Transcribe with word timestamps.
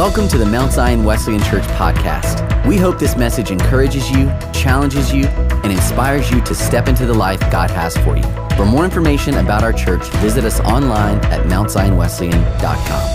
Welcome 0.00 0.28
to 0.28 0.38
the 0.38 0.46
Mount 0.46 0.72
Zion 0.72 1.04
Wesleyan 1.04 1.42
Church 1.42 1.64
podcast. 1.74 2.66
We 2.66 2.78
hope 2.78 2.98
this 2.98 3.16
message 3.18 3.50
encourages 3.50 4.10
you, 4.10 4.32
challenges 4.50 5.12
you, 5.12 5.26
and 5.26 5.70
inspires 5.70 6.30
you 6.30 6.40
to 6.40 6.54
step 6.54 6.88
into 6.88 7.04
the 7.04 7.12
life 7.12 7.38
God 7.52 7.70
has 7.72 7.98
for 7.98 8.16
you. 8.16 8.22
For 8.56 8.64
more 8.64 8.86
information 8.86 9.34
about 9.34 9.62
our 9.62 9.74
church, 9.74 10.02
visit 10.22 10.46
us 10.46 10.58
online 10.60 11.18
at 11.26 11.46
mountzionwesleyan.com. 11.46 13.10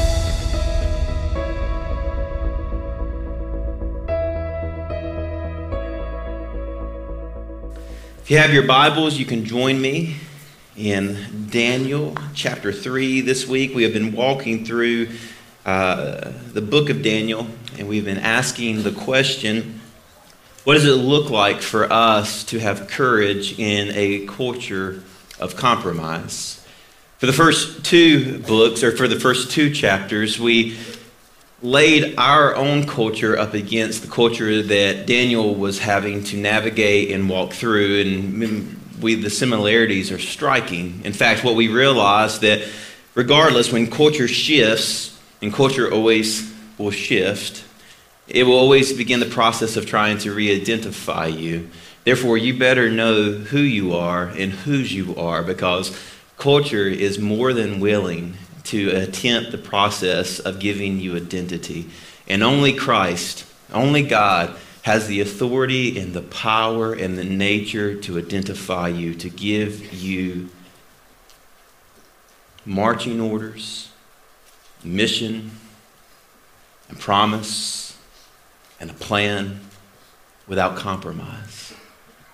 If 8.20 8.30
you 8.30 8.38
have 8.38 8.54
your 8.54 8.68
Bibles, 8.68 9.18
you 9.18 9.26
can 9.26 9.44
join 9.44 9.82
me 9.82 10.18
in 10.78 11.48
Daniel 11.50 12.14
chapter 12.36 12.72
3 12.72 13.22
this 13.22 13.48
week. 13.48 13.74
We 13.74 13.82
have 13.82 13.94
been 13.94 14.12
walking 14.12 14.64
through 14.66 15.08
uh, 15.66 16.32
the 16.54 16.62
book 16.62 16.90
of 16.90 17.02
Daniel, 17.02 17.48
and 17.78 17.88
we've 17.88 18.06
been 18.06 18.20
asking 18.20 18.84
the 18.84 18.92
question 18.92 19.82
what 20.66 20.74
does 20.74 20.86
it 20.86 20.94
look 20.94 21.30
like 21.30 21.62
for 21.62 21.92
us 21.94 22.44
to 22.46 22.58
have 22.60 22.88
courage 22.88 23.60
in 23.60 23.92
a 23.94 24.26
culture 24.26 25.04
of 25.40 25.56
compromise? 25.56 26.66
For 27.20 27.28
the 27.28 27.34
first 27.34 27.86
two 27.86 28.40
books, 28.40 28.82
or 28.82 28.98
for 28.98 29.08
the 29.08 29.20
first 29.20 29.52
two 29.52 29.72
chapters, 29.72 30.40
we 30.40 30.76
laid 31.62 32.16
our 32.18 32.56
own 32.56 32.88
culture 32.88 33.38
up 33.38 33.54
against 33.54 34.02
the 34.02 34.08
culture 34.08 34.64
that 34.64 35.06
Daniel 35.06 35.54
was 35.54 35.78
having 35.78 36.24
to 36.26 36.38
navigate 36.38 37.12
and 37.12 37.30
walk 37.30 37.54
through, 37.54 38.02
and 38.02 38.80
we, 39.00 39.14
the 39.14 39.30
similarities 39.30 40.12
are 40.12 40.18
striking. 40.20 41.00
In 41.04 41.14
fact, 41.14 41.44
what 41.44 41.54
we 41.54 41.68
realized 41.68 42.42
that 42.42 42.68
regardless, 43.14 43.72
when 43.72 43.86
culture 43.86 44.28
shifts, 44.28 45.15
and 45.42 45.54
culture 45.54 45.92
always 45.92 46.54
will 46.78 46.92
shift, 46.92 47.64
it 48.28 48.44
will 48.44 48.58
always 48.58 48.94
begin 48.94 49.20
the 49.20 49.26
process 49.26 49.78
of 49.78 49.86
trying 49.86 50.18
to 50.20 50.34
re 50.34 50.56
identify 50.56 51.28
you. 51.28 51.70
Therefore, 52.04 52.38
you 52.38 52.58
better 52.58 52.90
know 52.90 53.32
who 53.34 53.60
you 53.60 53.96
are 53.96 54.28
and 54.28 54.52
whose 54.52 54.94
you 54.94 55.16
are 55.16 55.44
because 55.44 55.98
culture 56.38 56.88
is 56.88 57.20
more 57.20 57.54
than 57.54 57.80
willing 57.80 58.38
to 58.66 58.90
attempt 58.90 59.52
the 59.52 59.58
process 59.58 60.40
of 60.40 60.60
giving 60.60 61.00
you 61.00 61.16
identity. 61.16 61.88
And 62.28 62.44
only 62.44 62.74
Christ, 62.74 63.46
only 63.72 64.02
God, 64.04 64.56
has 64.84 65.08
the 65.08 65.22
authority 65.22 66.00
and 66.00 66.14
the 66.14 66.22
power 66.22 66.94
and 66.94 67.18
the 67.18 67.24
nature 67.24 68.00
to 68.02 68.20
identify 68.20 68.88
you, 68.88 69.16
to 69.16 69.30
give 69.30 69.94
you 69.94 70.50
marching 72.66 73.20
orders, 73.20 73.90
mission, 74.86 75.52
and 76.90 77.00
promise, 77.00 77.98
and 78.80 78.90
a 78.90 78.94
plan 78.94 79.60
without 80.48 80.76
compromise. 80.76 81.74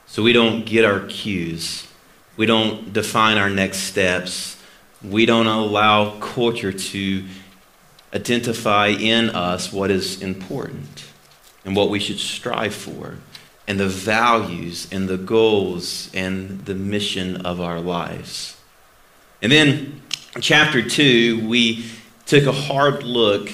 So 0.07 0.21
we 0.23 0.33
don't 0.33 0.65
get 0.65 0.83
our 0.83 1.01
cues. 1.01 1.87
We 2.35 2.45
don't 2.45 2.91
define 2.91 3.37
our 3.37 3.49
next 3.49 3.79
steps 3.79 4.57
we 5.03 5.25
don't 5.25 5.47
allow 5.47 6.19
culture 6.19 6.71
to 6.71 7.25
identify 8.13 8.87
in 8.87 9.29
us 9.31 9.71
what 9.71 9.89
is 9.89 10.21
important 10.21 11.05
and 11.65 11.75
what 11.75 11.89
we 11.89 11.99
should 11.99 12.19
strive 12.19 12.75
for 12.75 13.17
and 13.67 13.79
the 13.79 13.87
values 13.87 14.87
and 14.91 15.07
the 15.07 15.17
goals 15.17 16.11
and 16.13 16.65
the 16.65 16.75
mission 16.75 17.37
of 17.45 17.61
our 17.61 17.79
lives. 17.79 18.57
And 19.41 19.51
then, 19.51 20.01
chapter 20.39 20.87
2, 20.87 21.47
we 21.47 21.85
took 22.31 22.45
a 22.45 22.51
hard 22.53 23.03
look 23.03 23.51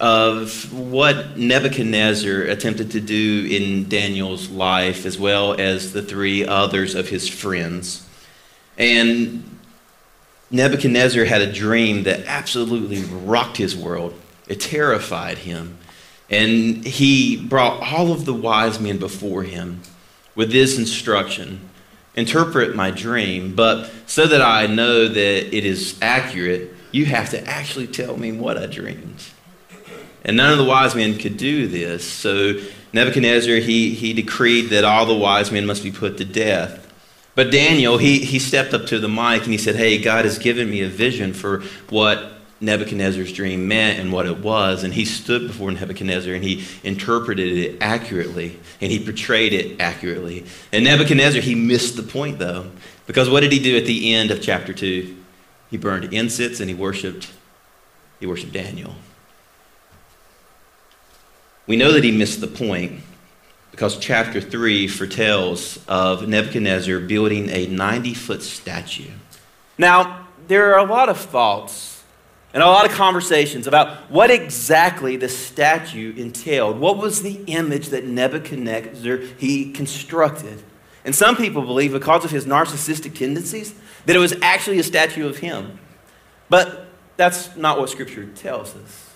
of 0.00 0.72
what 0.72 1.38
Nebuchadnezzar 1.38 2.40
attempted 2.42 2.90
to 2.90 3.00
do 3.00 3.46
in 3.48 3.88
Daniel's 3.88 4.50
life, 4.50 5.06
as 5.06 5.16
well 5.16 5.54
as 5.54 5.92
the 5.92 6.02
three 6.02 6.44
others 6.44 6.96
of 6.96 7.10
his 7.10 7.28
friends. 7.28 8.04
And 8.76 9.58
Nebuchadnezzar 10.50 11.26
had 11.26 11.42
a 11.42 11.52
dream 11.52 12.02
that 12.02 12.26
absolutely 12.26 13.04
rocked 13.04 13.56
his 13.56 13.76
world. 13.76 14.14
It 14.48 14.58
terrified 14.58 15.38
him. 15.38 15.78
And 16.28 16.84
he 16.84 17.36
brought 17.36 17.80
all 17.80 18.10
of 18.10 18.24
the 18.24 18.34
wise 18.34 18.80
men 18.80 18.98
before 18.98 19.44
him 19.44 19.82
with 20.34 20.50
this 20.50 20.76
instruction 20.76 21.60
Interpret 22.16 22.74
my 22.74 22.90
dream, 22.90 23.54
but 23.54 23.92
so 24.06 24.26
that 24.26 24.42
I 24.42 24.66
know 24.66 25.06
that 25.06 25.56
it 25.56 25.64
is 25.64 25.96
accurate, 26.02 26.74
you 26.92 27.06
have 27.06 27.30
to 27.30 27.46
actually 27.46 27.86
tell 27.86 28.16
me 28.16 28.32
what 28.32 28.56
I 28.56 28.66
dreamed. 28.66 29.24
And 30.24 30.36
none 30.36 30.52
of 30.52 30.58
the 30.58 30.64
wise 30.64 30.94
men 30.94 31.18
could 31.18 31.36
do 31.36 31.68
this. 31.68 32.04
So 32.04 32.60
Nebuchadnezzar, 32.92 33.56
he, 33.56 33.94
he 33.94 34.12
decreed 34.12 34.70
that 34.70 34.84
all 34.84 35.06
the 35.06 35.14
wise 35.14 35.52
men 35.52 35.66
must 35.66 35.82
be 35.82 35.92
put 35.92 36.18
to 36.18 36.24
death. 36.24 36.86
But 37.34 37.52
Daniel, 37.52 37.98
he, 37.98 38.18
he 38.18 38.38
stepped 38.38 38.74
up 38.74 38.86
to 38.86 38.98
the 38.98 39.08
mic 39.08 39.42
and 39.42 39.52
he 39.52 39.58
said, 39.58 39.76
Hey, 39.76 40.02
God 40.02 40.24
has 40.24 40.38
given 40.38 40.68
me 40.68 40.82
a 40.82 40.88
vision 40.88 41.32
for 41.32 41.62
what 41.88 42.32
Nebuchadnezzar's 42.60 43.32
dream 43.32 43.68
meant 43.68 44.00
and 44.00 44.12
what 44.12 44.26
it 44.26 44.38
was. 44.38 44.82
And 44.82 44.92
he 44.92 45.04
stood 45.04 45.46
before 45.46 45.70
Nebuchadnezzar 45.70 46.34
and 46.34 46.42
he 46.42 46.64
interpreted 46.82 47.56
it 47.56 47.78
accurately 47.80 48.58
and 48.80 48.90
he 48.90 48.98
portrayed 48.98 49.52
it 49.52 49.80
accurately. 49.80 50.46
And 50.72 50.84
Nebuchadnezzar, 50.84 51.40
he 51.40 51.54
missed 51.54 51.96
the 51.96 52.02
point 52.02 52.38
though, 52.40 52.70
because 53.06 53.30
what 53.30 53.40
did 53.40 53.52
he 53.52 53.60
do 53.60 53.76
at 53.76 53.86
the 53.86 54.14
end 54.14 54.30
of 54.32 54.42
chapter 54.42 54.72
2? 54.72 55.16
He 55.70 55.76
burned 55.76 56.12
incense 56.12 56.60
and 56.60 56.68
he 56.68 56.74
worshiped, 56.74 57.30
he 58.20 58.26
worshiped 58.26 58.52
Daniel. 58.52 58.94
We 61.66 61.76
know 61.76 61.92
that 61.92 62.02
he 62.04 62.10
missed 62.10 62.40
the 62.40 62.46
point 62.46 63.00
because 63.70 63.98
chapter 63.98 64.40
3 64.40 64.88
foretells 64.88 65.78
of 65.86 66.26
Nebuchadnezzar 66.26 67.00
building 67.00 67.50
a 67.50 67.66
90 67.66 68.14
foot 68.14 68.42
statue. 68.42 69.10
Now, 69.76 70.26
there 70.48 70.74
are 70.74 70.78
a 70.78 70.90
lot 70.90 71.10
of 71.10 71.18
thoughts 71.18 72.02
and 72.54 72.62
a 72.62 72.66
lot 72.66 72.86
of 72.86 72.92
conversations 72.92 73.66
about 73.66 74.10
what 74.10 74.30
exactly 74.30 75.16
the 75.16 75.28
statue 75.28 76.14
entailed. 76.16 76.80
What 76.80 76.96
was 76.96 77.22
the 77.22 77.44
image 77.46 77.88
that 77.88 78.06
Nebuchadnezzar 78.06 79.18
he 79.36 79.70
constructed? 79.70 80.62
And 81.04 81.14
some 81.14 81.36
people 81.36 81.62
believe 81.62 81.92
because 81.92 82.24
of 82.24 82.30
his 82.30 82.46
narcissistic 82.46 83.14
tendencies 83.14 83.74
that 84.08 84.16
it 84.16 84.20
was 84.20 84.32
actually 84.40 84.78
a 84.78 84.82
statue 84.82 85.28
of 85.28 85.36
him. 85.36 85.78
But 86.48 86.86
that's 87.18 87.54
not 87.56 87.78
what 87.78 87.90
scripture 87.90 88.24
tells 88.24 88.74
us. 88.74 89.10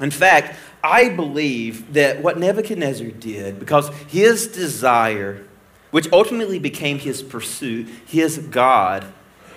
In 0.00 0.10
fact, 0.10 0.58
I 0.82 1.10
believe 1.10 1.92
that 1.92 2.22
what 2.22 2.38
Nebuchadnezzar 2.38 3.08
did, 3.08 3.58
because 3.58 3.90
his 4.08 4.46
desire, 4.46 5.44
which 5.90 6.10
ultimately 6.14 6.58
became 6.58 6.98
his 6.98 7.22
pursuit, 7.22 7.88
his 8.06 8.38
God, 8.38 9.04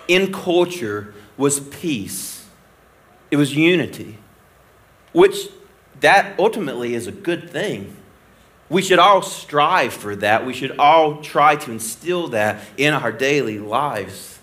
in 0.10 0.34
culture 0.34 1.14
was 1.38 1.62
peace. 1.62 2.46
It 3.32 3.38
was 3.38 3.56
unity, 3.56 4.18
which 5.14 5.48
that 6.02 6.38
ultimately 6.38 6.96
is 6.96 7.08
a 7.08 7.14
good 7.14 7.50
thing. 7.50 7.96
We 8.68 8.82
should 8.82 9.00
all 9.00 9.22
strive 9.22 9.94
for 9.94 10.18
that. 10.18 10.46
We 10.46 10.52
should 10.52 10.78
all 10.78 11.22
try 11.22 11.56
to 11.56 11.72
instill 11.72 12.28
that 12.30 12.62
in 12.76 12.94
our 12.94 13.14
daily 13.14 13.58
lives. 13.58 14.36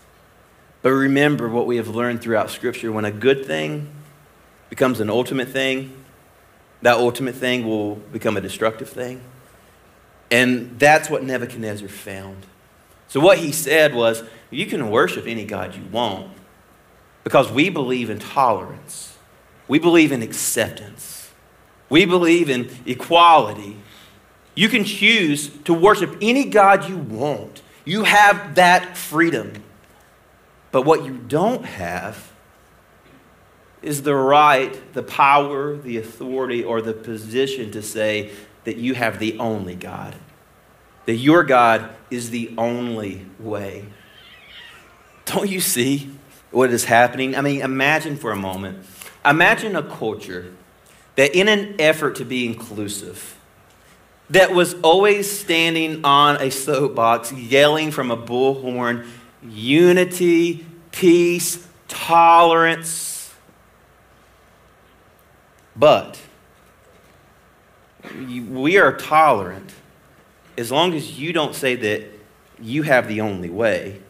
But 0.86 0.92
remember 0.92 1.48
what 1.48 1.66
we 1.66 1.78
have 1.78 1.88
learned 1.88 2.22
throughout 2.22 2.48
Scripture 2.48 2.92
when 2.92 3.04
a 3.04 3.10
good 3.10 3.44
thing 3.44 3.88
becomes 4.70 5.00
an 5.00 5.10
ultimate 5.10 5.48
thing, 5.48 5.92
that 6.82 6.98
ultimate 6.98 7.34
thing 7.34 7.66
will 7.66 7.96
become 7.96 8.36
a 8.36 8.40
destructive 8.40 8.88
thing. 8.88 9.20
And 10.30 10.78
that's 10.78 11.10
what 11.10 11.24
Nebuchadnezzar 11.24 11.88
found. 11.88 12.46
So, 13.08 13.18
what 13.18 13.38
he 13.38 13.50
said 13.50 13.96
was, 13.96 14.22
You 14.52 14.66
can 14.66 14.88
worship 14.88 15.26
any 15.26 15.44
God 15.44 15.74
you 15.74 15.82
want 15.90 16.30
because 17.24 17.50
we 17.50 17.68
believe 17.68 18.08
in 18.08 18.20
tolerance, 18.20 19.18
we 19.66 19.80
believe 19.80 20.12
in 20.12 20.22
acceptance, 20.22 21.32
we 21.88 22.04
believe 22.04 22.48
in 22.48 22.70
equality. 22.86 23.76
You 24.54 24.68
can 24.68 24.84
choose 24.84 25.48
to 25.64 25.74
worship 25.74 26.16
any 26.22 26.44
God 26.44 26.88
you 26.88 26.96
want, 26.96 27.62
you 27.84 28.04
have 28.04 28.54
that 28.54 28.96
freedom. 28.96 29.64
But 30.76 30.84
what 30.84 31.06
you 31.06 31.14
don't 31.16 31.64
have 31.64 32.30
is 33.80 34.02
the 34.02 34.14
right, 34.14 34.78
the 34.92 35.02
power, 35.02 35.74
the 35.74 35.96
authority, 35.96 36.62
or 36.62 36.82
the 36.82 36.92
position 36.92 37.70
to 37.70 37.80
say 37.80 38.30
that 38.64 38.76
you 38.76 38.92
have 38.92 39.18
the 39.18 39.38
only 39.38 39.74
God, 39.74 40.14
that 41.06 41.14
your 41.14 41.44
God 41.44 41.88
is 42.10 42.28
the 42.28 42.52
only 42.58 43.24
way. 43.40 43.86
Don't 45.24 45.48
you 45.48 45.60
see 45.60 46.10
what 46.50 46.70
is 46.70 46.84
happening? 46.84 47.36
I 47.36 47.40
mean, 47.40 47.62
imagine 47.62 48.18
for 48.18 48.30
a 48.30 48.36
moment. 48.36 48.84
Imagine 49.24 49.76
a 49.76 49.82
culture 49.82 50.52
that, 51.14 51.34
in 51.34 51.48
an 51.48 51.76
effort 51.78 52.16
to 52.16 52.26
be 52.26 52.44
inclusive, 52.44 53.38
that 54.28 54.52
was 54.52 54.74
always 54.82 55.30
standing 55.30 56.04
on 56.04 56.36
a 56.42 56.50
soapbox, 56.50 57.32
yelling 57.32 57.92
from 57.92 58.10
a 58.10 58.16
bullhorn, 58.16 59.06
unity, 59.48 60.66
peace, 60.92 61.66
tolerance, 61.88 63.34
but 65.74 66.20
we 68.18 68.78
are 68.78 68.96
tolerant 68.96 69.72
as 70.56 70.72
long 70.72 70.94
as 70.94 71.18
you 71.18 71.32
don't 71.32 71.54
say 71.54 71.76
that 71.76 72.06
you 72.60 72.82
have 72.82 73.08
the 73.08 73.20
only 73.20 73.50
way. 73.50 74.00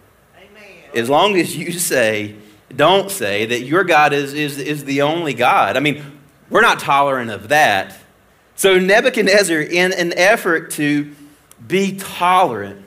As 0.94 1.10
long 1.10 1.36
as 1.36 1.56
you 1.56 1.72
say, 1.72 2.36
don't 2.74 3.10
say 3.10 3.46
that 3.46 3.62
your 3.62 3.84
God 3.84 4.12
is, 4.12 4.32
is, 4.32 4.58
is 4.58 4.84
the 4.84 5.02
only 5.02 5.34
God. 5.34 5.76
I 5.76 5.80
mean, 5.80 6.20
we're 6.48 6.62
not 6.62 6.78
tolerant 6.78 7.30
of 7.30 7.48
that. 7.48 7.98
So 8.54 8.78
Nebuchadnezzar, 8.78 9.60
in 9.60 9.92
an 9.92 10.16
effort 10.16 10.70
to 10.72 11.14
be 11.66 11.96
tolerant 11.96 12.85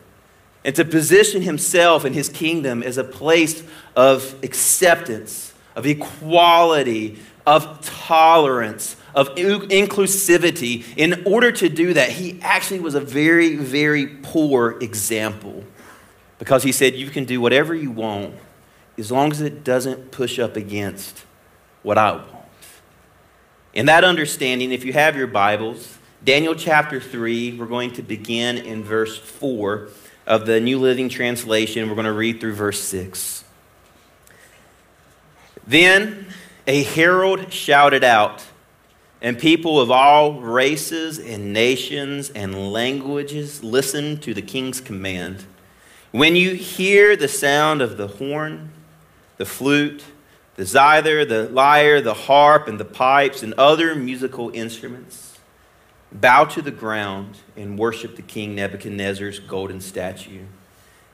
and 0.63 0.75
to 0.75 0.85
position 0.85 1.41
himself 1.41 2.03
and 2.03 2.13
his 2.13 2.29
kingdom 2.29 2.83
as 2.83 2.97
a 2.97 3.03
place 3.03 3.63
of 3.95 4.35
acceptance, 4.43 5.53
of 5.75 5.85
equality, 5.85 7.19
of 7.45 7.83
tolerance, 7.85 8.95
of 9.15 9.29
inclusivity, 9.35 10.85
in 10.97 11.23
order 11.25 11.51
to 11.51 11.69
do 11.69 11.93
that, 11.93 12.09
he 12.09 12.39
actually 12.41 12.79
was 12.79 12.95
a 12.95 12.99
very, 12.99 13.55
very 13.55 14.07
poor 14.07 14.77
example. 14.81 15.63
Because 16.37 16.63
he 16.63 16.71
said, 16.71 16.95
You 16.95 17.09
can 17.09 17.25
do 17.25 17.41
whatever 17.41 17.73
you 17.73 17.91
want 17.91 18.35
as 18.97 19.11
long 19.11 19.31
as 19.31 19.41
it 19.41 19.63
doesn't 19.63 20.11
push 20.11 20.39
up 20.39 20.55
against 20.55 21.23
what 21.83 21.97
I 21.97 22.11
want. 22.11 22.27
In 23.73 23.85
that 23.85 24.03
understanding, 24.03 24.71
if 24.71 24.83
you 24.83 24.93
have 24.93 25.15
your 25.15 25.27
Bibles, 25.27 25.97
Daniel 26.23 26.53
chapter 26.53 26.99
3, 26.99 27.57
we're 27.57 27.65
going 27.65 27.93
to 27.93 28.01
begin 28.01 28.57
in 28.57 28.83
verse 28.83 29.17
4 29.17 29.89
of 30.29 30.45
the 30.45 30.61
New 30.61 30.79
Living 30.79 31.09
Translation. 31.09 31.89
We're 31.89 31.95
going 31.95 32.05
to 32.05 32.13
read 32.13 32.39
through 32.39 32.53
verse 32.53 32.79
6. 32.81 33.43
Then 35.65 36.27
a 36.67 36.83
herald 36.83 37.51
shouted 37.51 38.03
out, 38.03 38.45
and 39.21 39.39
people 39.39 39.81
of 39.81 39.89
all 39.89 40.39
races 40.39 41.17
and 41.17 41.51
nations 41.51 42.29
and 42.29 42.71
languages 42.71 43.63
listened 43.63 44.21
to 44.21 44.35
the 44.35 44.41
king's 44.43 44.79
command. 44.79 45.45
When 46.11 46.35
you 46.35 46.53
hear 46.53 47.15
the 47.15 47.27
sound 47.27 47.81
of 47.81 47.97
the 47.97 48.07
horn, 48.07 48.71
the 49.37 49.45
flute, 49.45 50.03
the 50.57 50.65
zither, 50.65 51.25
the 51.25 51.49
lyre, 51.49 52.01
the 52.01 52.13
harp, 52.13 52.67
and 52.67 52.79
the 52.79 52.85
pipes, 52.85 53.41
and 53.41 53.53
other 53.55 53.95
musical 53.95 54.51
instruments, 54.51 55.28
bow 56.11 56.45
to 56.45 56.61
the 56.61 56.71
ground 56.71 57.37
and 57.55 57.77
worship 57.77 58.15
the 58.15 58.21
king 58.21 58.55
Nebuchadnezzar's 58.55 59.39
golden 59.39 59.81
statue. 59.81 60.45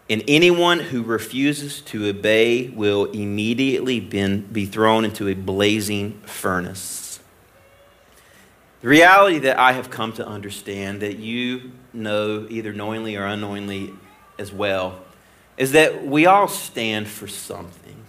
And 0.10 0.24
anyone 0.28 0.80
who 0.80 1.02
refuses 1.02 1.82
to 1.82 2.08
obey 2.08 2.70
will 2.70 3.06
immediately 3.06 4.00
be 4.00 4.66
thrown 4.66 5.04
into 5.04 5.28
a 5.28 5.34
blazing 5.34 6.20
furnace. 6.22 7.20
The 8.82 8.90
reality 8.90 9.40
that 9.40 9.58
I 9.58 9.72
have 9.72 9.90
come 9.90 10.14
to 10.14 10.28
understand, 10.28 11.02
that 11.02 11.18
you 11.18 11.72
know 11.92 12.46
either 12.50 12.72
knowingly 12.72 13.16
or 13.16 13.26
unknowingly 13.26 13.94
as 14.38 14.54
well, 14.54 15.00
is 15.58 15.72
that 15.72 16.06
we 16.06 16.28
all 16.28 16.48
stand 16.48 17.08
for 17.08 17.28
something. 17.28 18.06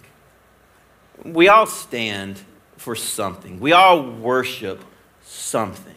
We 1.23 1.47
all 1.47 1.65
stand 1.65 2.39
for 2.75 2.95
something. 2.95 3.59
We 3.59 3.71
all 3.71 4.03
worship 4.03 4.83
something. 5.23 5.96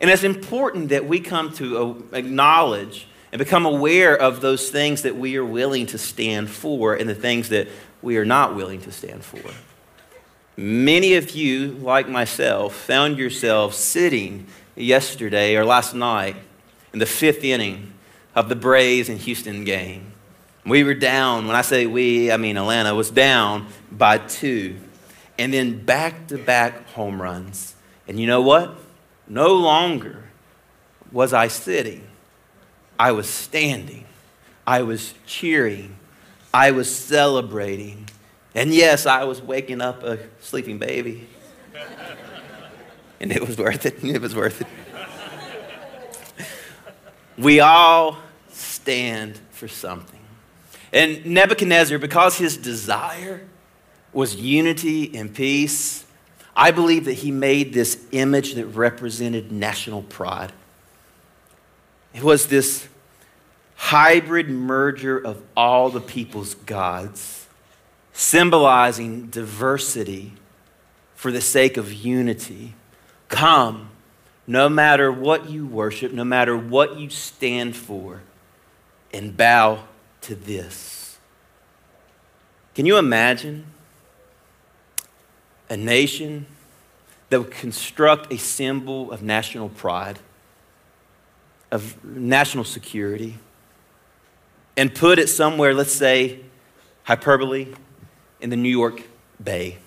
And 0.00 0.10
it's 0.10 0.24
important 0.24 0.90
that 0.90 1.06
we 1.06 1.20
come 1.20 1.52
to 1.54 2.08
acknowledge 2.12 3.06
and 3.32 3.38
become 3.38 3.66
aware 3.66 4.16
of 4.16 4.40
those 4.40 4.70
things 4.70 5.02
that 5.02 5.16
we 5.16 5.36
are 5.36 5.44
willing 5.44 5.86
to 5.86 5.98
stand 5.98 6.50
for 6.50 6.94
and 6.94 7.08
the 7.08 7.14
things 7.14 7.48
that 7.48 7.68
we 8.02 8.16
are 8.16 8.24
not 8.24 8.54
willing 8.54 8.80
to 8.82 8.92
stand 8.92 9.24
for. 9.24 9.40
Many 10.56 11.14
of 11.14 11.30
you, 11.30 11.72
like 11.72 12.08
myself, 12.08 12.74
found 12.74 13.18
yourselves 13.18 13.76
sitting 13.76 14.46
yesterday 14.76 15.56
or 15.56 15.64
last 15.64 15.94
night 15.94 16.36
in 16.92 17.00
the 17.00 17.06
fifth 17.06 17.42
inning 17.42 17.92
of 18.36 18.48
the 18.48 18.54
Braves 18.56 19.08
and 19.08 19.18
Houston 19.18 19.64
game. 19.64 20.12
We 20.64 20.84
were 20.84 20.94
down, 20.94 21.46
when 21.46 21.56
I 21.56 21.62
say 21.62 21.86
we, 21.86 22.30
I 22.30 22.36
mean 22.36 22.56
Atlanta 22.56 22.94
was 22.94 23.10
down 23.10 23.66
by 23.90 24.18
two. 24.18 24.76
And 25.38 25.52
then 25.52 25.84
back 25.84 26.28
to 26.28 26.38
back 26.38 26.88
home 26.90 27.20
runs. 27.20 27.74
And 28.06 28.20
you 28.20 28.26
know 28.26 28.40
what? 28.40 28.78
No 29.26 29.54
longer 29.54 30.24
was 31.12 31.32
I 31.32 31.48
sitting. 31.48 32.08
I 32.98 33.12
was 33.12 33.28
standing, 33.28 34.04
I 34.66 34.82
was 34.82 35.14
cheering, 35.26 35.96
I 36.52 36.70
was 36.70 36.94
celebrating. 36.94 38.08
And 38.54 38.72
yes, 38.72 39.04
I 39.04 39.24
was 39.24 39.42
waking 39.42 39.80
up 39.80 40.04
a 40.04 40.18
sleeping 40.40 40.78
baby. 40.78 41.26
and 43.18 43.32
it 43.32 43.46
was 43.46 43.58
worth 43.58 43.84
it. 43.86 43.96
It 44.04 44.20
was 44.20 44.34
worth 44.34 44.60
it. 44.60 44.68
We 47.36 47.58
all 47.58 48.18
stand 48.50 49.40
for 49.50 49.66
something. 49.66 50.20
And 50.92 51.26
Nebuchadnezzar, 51.26 51.98
because 51.98 52.38
his 52.38 52.56
desire 52.56 53.44
was 54.12 54.36
unity 54.36 55.16
and 55.16 55.34
peace, 55.34 56.03
I 56.56 56.70
believe 56.70 57.06
that 57.06 57.14
he 57.14 57.30
made 57.30 57.72
this 57.72 57.98
image 58.12 58.54
that 58.54 58.66
represented 58.66 59.50
national 59.50 60.02
pride. 60.02 60.52
It 62.14 62.22
was 62.22 62.46
this 62.46 62.88
hybrid 63.76 64.48
merger 64.48 65.18
of 65.18 65.42
all 65.56 65.90
the 65.90 66.00
people's 66.00 66.54
gods, 66.54 67.46
symbolizing 68.12 69.26
diversity 69.26 70.32
for 71.14 71.32
the 71.32 71.40
sake 71.40 71.76
of 71.76 71.92
unity. 71.92 72.74
Come, 73.28 73.90
no 74.46 74.68
matter 74.68 75.10
what 75.10 75.50
you 75.50 75.66
worship, 75.66 76.12
no 76.12 76.24
matter 76.24 76.56
what 76.56 76.98
you 76.98 77.10
stand 77.10 77.74
for, 77.74 78.22
and 79.12 79.36
bow 79.36 79.84
to 80.20 80.34
this. 80.34 81.18
Can 82.74 82.86
you 82.86 82.96
imagine 82.96 83.66
a 85.68 85.76
nation 85.76 86.46
that 87.30 87.40
would 87.40 87.50
construct 87.50 88.32
a 88.32 88.38
symbol 88.38 89.10
of 89.10 89.22
national 89.22 89.68
pride? 89.68 90.18
of 91.74 92.02
national 92.04 92.62
security 92.62 93.34
and 94.76 94.94
put 94.94 95.18
it 95.18 95.28
somewhere, 95.28 95.74
let's 95.74 95.92
say, 95.92 96.38
hyperbole, 97.02 97.66
in 98.40 98.50
the 98.50 98.56
New 98.56 98.70
York 98.70 99.02
Bay. 99.42 99.78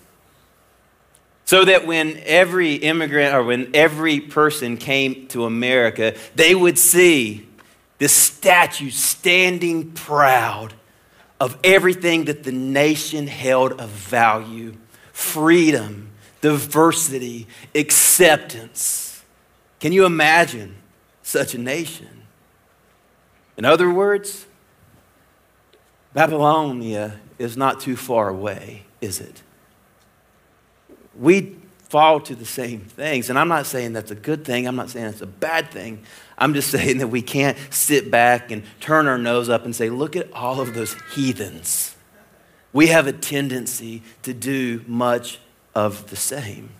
So 1.46 1.64
that 1.64 1.86
when 1.86 2.20
every 2.24 2.74
immigrant 2.74 3.34
or 3.34 3.42
when 3.42 3.70
every 3.74 4.20
person 4.20 4.76
came 4.76 5.28
to 5.28 5.46
America, 5.46 6.14
they 6.34 6.54
would 6.54 6.78
see 6.78 7.48
this 7.96 8.12
statue 8.12 8.90
standing 8.90 9.92
proud 9.92 10.74
of 11.40 11.56
everything 11.64 12.26
that 12.26 12.42
the 12.42 12.52
nation 12.52 13.26
held 13.26 13.80
of 13.80 13.88
value 13.88 14.74
freedom, 15.18 16.10
diversity, 16.40 17.46
acceptance. 17.74 19.22
Can 19.80 19.92
you 19.92 20.04
imagine? 20.04 20.76
such 21.28 21.54
a 21.54 21.58
nation. 21.58 22.22
In 23.58 23.64
other 23.66 23.90
words, 23.90 24.46
Babylonia 26.14 27.20
is 27.38 27.56
not 27.56 27.80
too 27.80 27.96
far 27.96 28.30
away, 28.30 28.84
is 29.02 29.20
it? 29.20 29.42
We 31.14 31.58
fall 31.90 32.20
to 32.20 32.34
the 32.34 32.46
same 32.46 32.80
things. 32.80 33.28
And 33.28 33.38
I'm 33.38 33.48
not 33.48 33.66
saying 33.66 33.92
that's 33.92 34.10
a 34.10 34.14
good 34.14 34.44
thing. 34.44 34.66
I'm 34.66 34.76
not 34.76 34.88
saying 34.88 35.06
it's 35.06 35.20
a 35.20 35.26
bad 35.26 35.70
thing. 35.70 36.02
I'm 36.38 36.54
just 36.54 36.70
saying 36.76 36.98
that 36.98 37.08
we 37.08 37.20
can't 37.20 37.58
sit 37.70 38.10
back 38.10 38.50
and 38.50 38.62
turn 38.80 39.06
our 39.06 39.18
nose 39.18 39.50
up 39.50 39.66
and 39.66 39.76
say, 39.76 39.90
look 39.90 40.16
at 40.16 40.32
all 40.32 40.60
of 40.60 40.72
those 40.72 40.96
heathens. 41.14 41.94
We 42.72 42.88
have 42.88 43.06
a 43.06 43.12
tendency 43.12 44.02
to 44.22 44.34
do 44.34 44.84
much 44.86 45.38
of 45.74 46.10
the 46.10 46.16
same. 46.16 46.70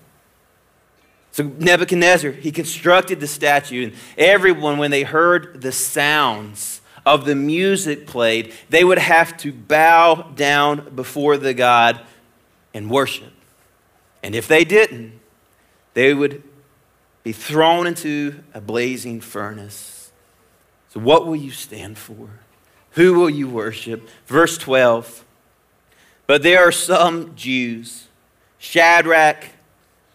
So 1.33 1.45
Nebuchadnezzar, 1.45 2.33
he 2.33 2.51
constructed 2.51 3.21
the 3.21 3.27
statue, 3.27 3.85
and 3.85 3.93
everyone, 4.17 4.79
when 4.79 4.91
they 4.91 5.05
heard 5.05 5.63
the 5.63 5.73
sounds 5.73 6.81
of 7.07 7.25
the 7.25 7.35
music 7.35 8.07
played, 8.07 8.53
they 8.71 8.83
would 8.83 8.99
have 8.99 9.37
to 9.39 9.53
bow 9.53 10.33
down 10.35 10.95
before 10.95 11.37
the 11.37 11.55
God 11.55 12.01
and 12.75 12.91
worship. 12.91 13.33
And 14.23 14.35
if 14.35 14.49
they 14.49 14.65
didn't, 14.65 15.21
they 15.95 16.13
would 16.13 16.43
be 17.23 17.33
thrown 17.33 17.87
into 17.87 18.43
a 18.53 18.61
blazing 18.61 19.21
furnace. 19.21 20.11
So, 20.89 21.01
what 21.01 21.27
will 21.27 21.37
you 21.37 21.51
stand 21.51 21.99
for? 21.99 22.31
Who 22.93 23.15
will 23.15 23.31
you 23.31 23.49
worship? 23.49 24.09
Verse 24.27 24.59
12. 24.59 25.25
But 26.29 26.43
there 26.43 26.63
are 26.63 26.73
some 26.73 27.35
Jews, 27.37 28.07
Shadrach, 28.59 29.47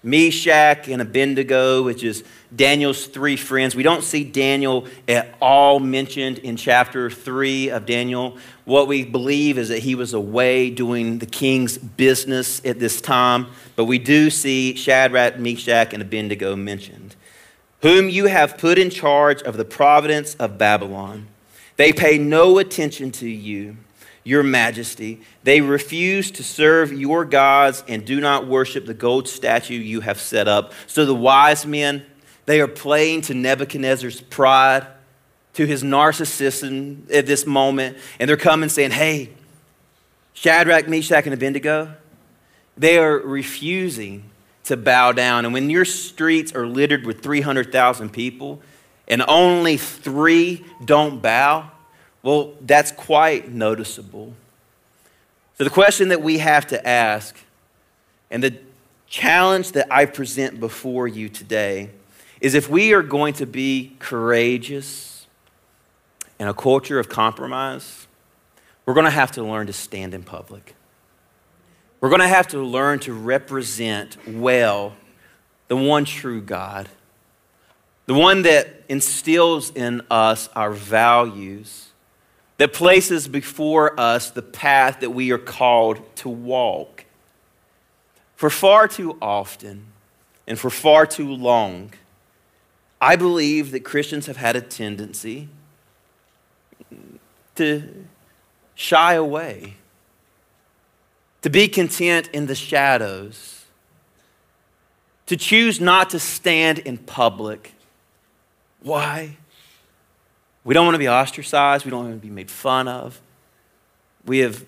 Meshach 0.03 0.87
and 0.87 1.01
Abednego, 1.01 1.81
which 1.81 2.03
is 2.03 2.23
Daniel's 2.55 3.07
three 3.07 3.35
friends. 3.35 3.73
We 3.73 3.81
don't 3.81 4.03
see 4.03 4.23
Daniel 4.23 4.85
at 5.07 5.33
all 5.41 5.79
mentioned 5.79 6.37
in 6.37 6.55
chapter 6.55 7.09
3 7.09 7.69
of 7.69 7.87
Daniel. 7.87 8.37
What 8.65 8.87
we 8.87 9.05
believe 9.05 9.57
is 9.57 9.69
that 9.69 9.79
he 9.79 9.95
was 9.95 10.13
away 10.13 10.69
doing 10.69 11.17
the 11.17 11.25
king's 11.25 11.79
business 11.79 12.63
at 12.63 12.79
this 12.79 13.01
time, 13.01 13.47
but 13.75 13.85
we 13.85 13.97
do 13.97 14.29
see 14.29 14.75
Shadrach, 14.75 15.39
Meshach, 15.39 15.93
and 15.93 16.03
Abednego 16.03 16.55
mentioned, 16.55 17.15
whom 17.81 18.07
you 18.07 18.27
have 18.27 18.59
put 18.59 18.77
in 18.77 18.91
charge 18.91 19.41
of 19.41 19.57
the 19.57 19.65
providence 19.65 20.35
of 20.35 20.59
Babylon. 20.59 21.25
They 21.77 21.91
pay 21.91 22.19
no 22.19 22.59
attention 22.59 23.11
to 23.13 23.27
you, 23.27 23.77
your 24.23 24.43
majesty. 24.43 25.21
They 25.43 25.61
refuse 25.61 26.31
to 26.31 26.43
serve 26.43 26.93
your 26.93 27.25
gods 27.25 27.83
and 27.87 28.05
do 28.05 28.21
not 28.21 28.47
worship 28.47 28.85
the 28.85 28.93
gold 28.93 29.27
statue 29.27 29.75
you 29.75 30.01
have 30.01 30.19
set 30.19 30.47
up. 30.47 30.73
So 30.87 31.05
the 31.05 31.15
wise 31.15 31.65
men, 31.65 32.05
they 32.45 32.61
are 32.61 32.67
playing 32.67 33.21
to 33.21 33.33
Nebuchadnezzar's 33.33 34.21
pride, 34.21 34.87
to 35.53 35.65
his 35.65 35.83
narcissism 35.83 37.11
at 37.13 37.25
this 37.25 37.45
moment, 37.45 37.97
and 38.19 38.27
they're 38.27 38.37
coming 38.37 38.69
saying, 38.69 38.91
Hey, 38.91 39.29
Shadrach, 40.33 40.87
Meshach, 40.87 41.25
and 41.25 41.33
Abednego, 41.33 41.93
they 42.75 42.97
are 42.97 43.19
refusing 43.19 44.31
to 44.63 44.77
bow 44.77 45.11
down. 45.11 45.45
And 45.45 45.53
when 45.53 45.69
your 45.69 45.85
streets 45.85 46.53
are 46.53 46.65
littered 46.65 47.05
with 47.05 47.21
300,000 47.21 48.09
people 48.09 48.61
and 49.07 49.23
only 49.27 49.77
three 49.77 50.65
don't 50.83 51.21
bow, 51.21 51.69
well, 52.23 52.53
that's 52.61 52.91
quite 52.91 53.51
noticeable. 53.51 54.33
So, 55.57 55.65
the 55.65 55.69
question 55.69 56.07
that 56.07 56.21
we 56.21 56.39
have 56.39 56.65
to 56.67 56.87
ask, 56.87 57.35
and 58.31 58.41
the 58.41 58.57
challenge 59.07 59.73
that 59.73 59.87
I 59.91 60.05
present 60.05 60.59
before 60.59 61.07
you 61.07 61.29
today, 61.29 61.89
is 62.41 62.55
if 62.55 62.69
we 62.69 62.93
are 62.93 63.03
going 63.03 63.33
to 63.35 63.45
be 63.45 63.95
courageous 63.99 65.27
in 66.39 66.47
a 66.47 66.53
culture 66.53 66.97
of 66.97 67.07
compromise, 67.07 68.07
we're 68.85 68.93
going 68.93 69.05
to 69.05 69.11
have 69.11 69.31
to 69.33 69.43
learn 69.43 69.67
to 69.67 69.73
stand 69.73 70.13
in 70.13 70.23
public. 70.23 70.75
We're 72.01 72.09
going 72.09 72.21
to 72.21 72.27
have 72.27 72.49
to 72.49 72.59
learn 72.59 72.99
to 72.99 73.13
represent 73.13 74.17
well 74.27 74.93
the 75.69 75.77
one 75.77 76.03
true 76.03 76.41
God, 76.41 76.89
the 78.07 78.13
one 78.13 78.41
that 78.41 78.83
instills 78.89 79.69
in 79.71 80.01
us 80.11 80.49
our 80.49 80.71
values, 80.71 81.92
that 82.57 82.73
places 82.73 83.27
before 83.27 83.99
us 83.99 84.29
the 84.29 84.41
path 84.41 84.99
that 84.99 85.09
we 85.09 85.31
are 85.31 85.37
called 85.37 86.15
to 86.17 86.29
walk. 86.29 87.05
For 88.35 88.49
far 88.49 88.87
too 88.87 89.17
often 89.21 89.85
and 90.47 90.59
for 90.59 90.69
far 90.69 91.05
too 91.05 91.31
long, 91.31 91.93
I 93.01 93.15
believe 93.15 93.71
that 93.71 93.81
Christians 93.81 94.27
have 94.27 94.37
had 94.37 94.55
a 94.55 94.61
tendency 94.61 95.49
to 97.55 98.05
shy 98.75 99.13
away 99.13 99.75
to 101.43 101.49
be 101.49 101.67
content 101.67 102.29
in 102.31 102.45
the 102.47 102.55
shadows, 102.55 103.65
to 105.25 105.35
choose 105.37 105.79
not 105.79 106.09
to 106.09 106.19
stand 106.19 106.79
in 106.79 106.97
public. 106.97 107.73
Why? 108.81 109.37
We 110.63 110.73
don't 110.73 110.85
want 110.85 110.95
to 110.95 110.99
be 110.99 111.09
ostracized, 111.09 111.85
we 111.85 111.91
don't 111.91 112.05
want 112.05 112.21
to 112.21 112.27
be 112.27 112.33
made 112.33 112.49
fun 112.49 112.87
of. 112.87 113.19
We 114.25 114.39
have 114.39 114.65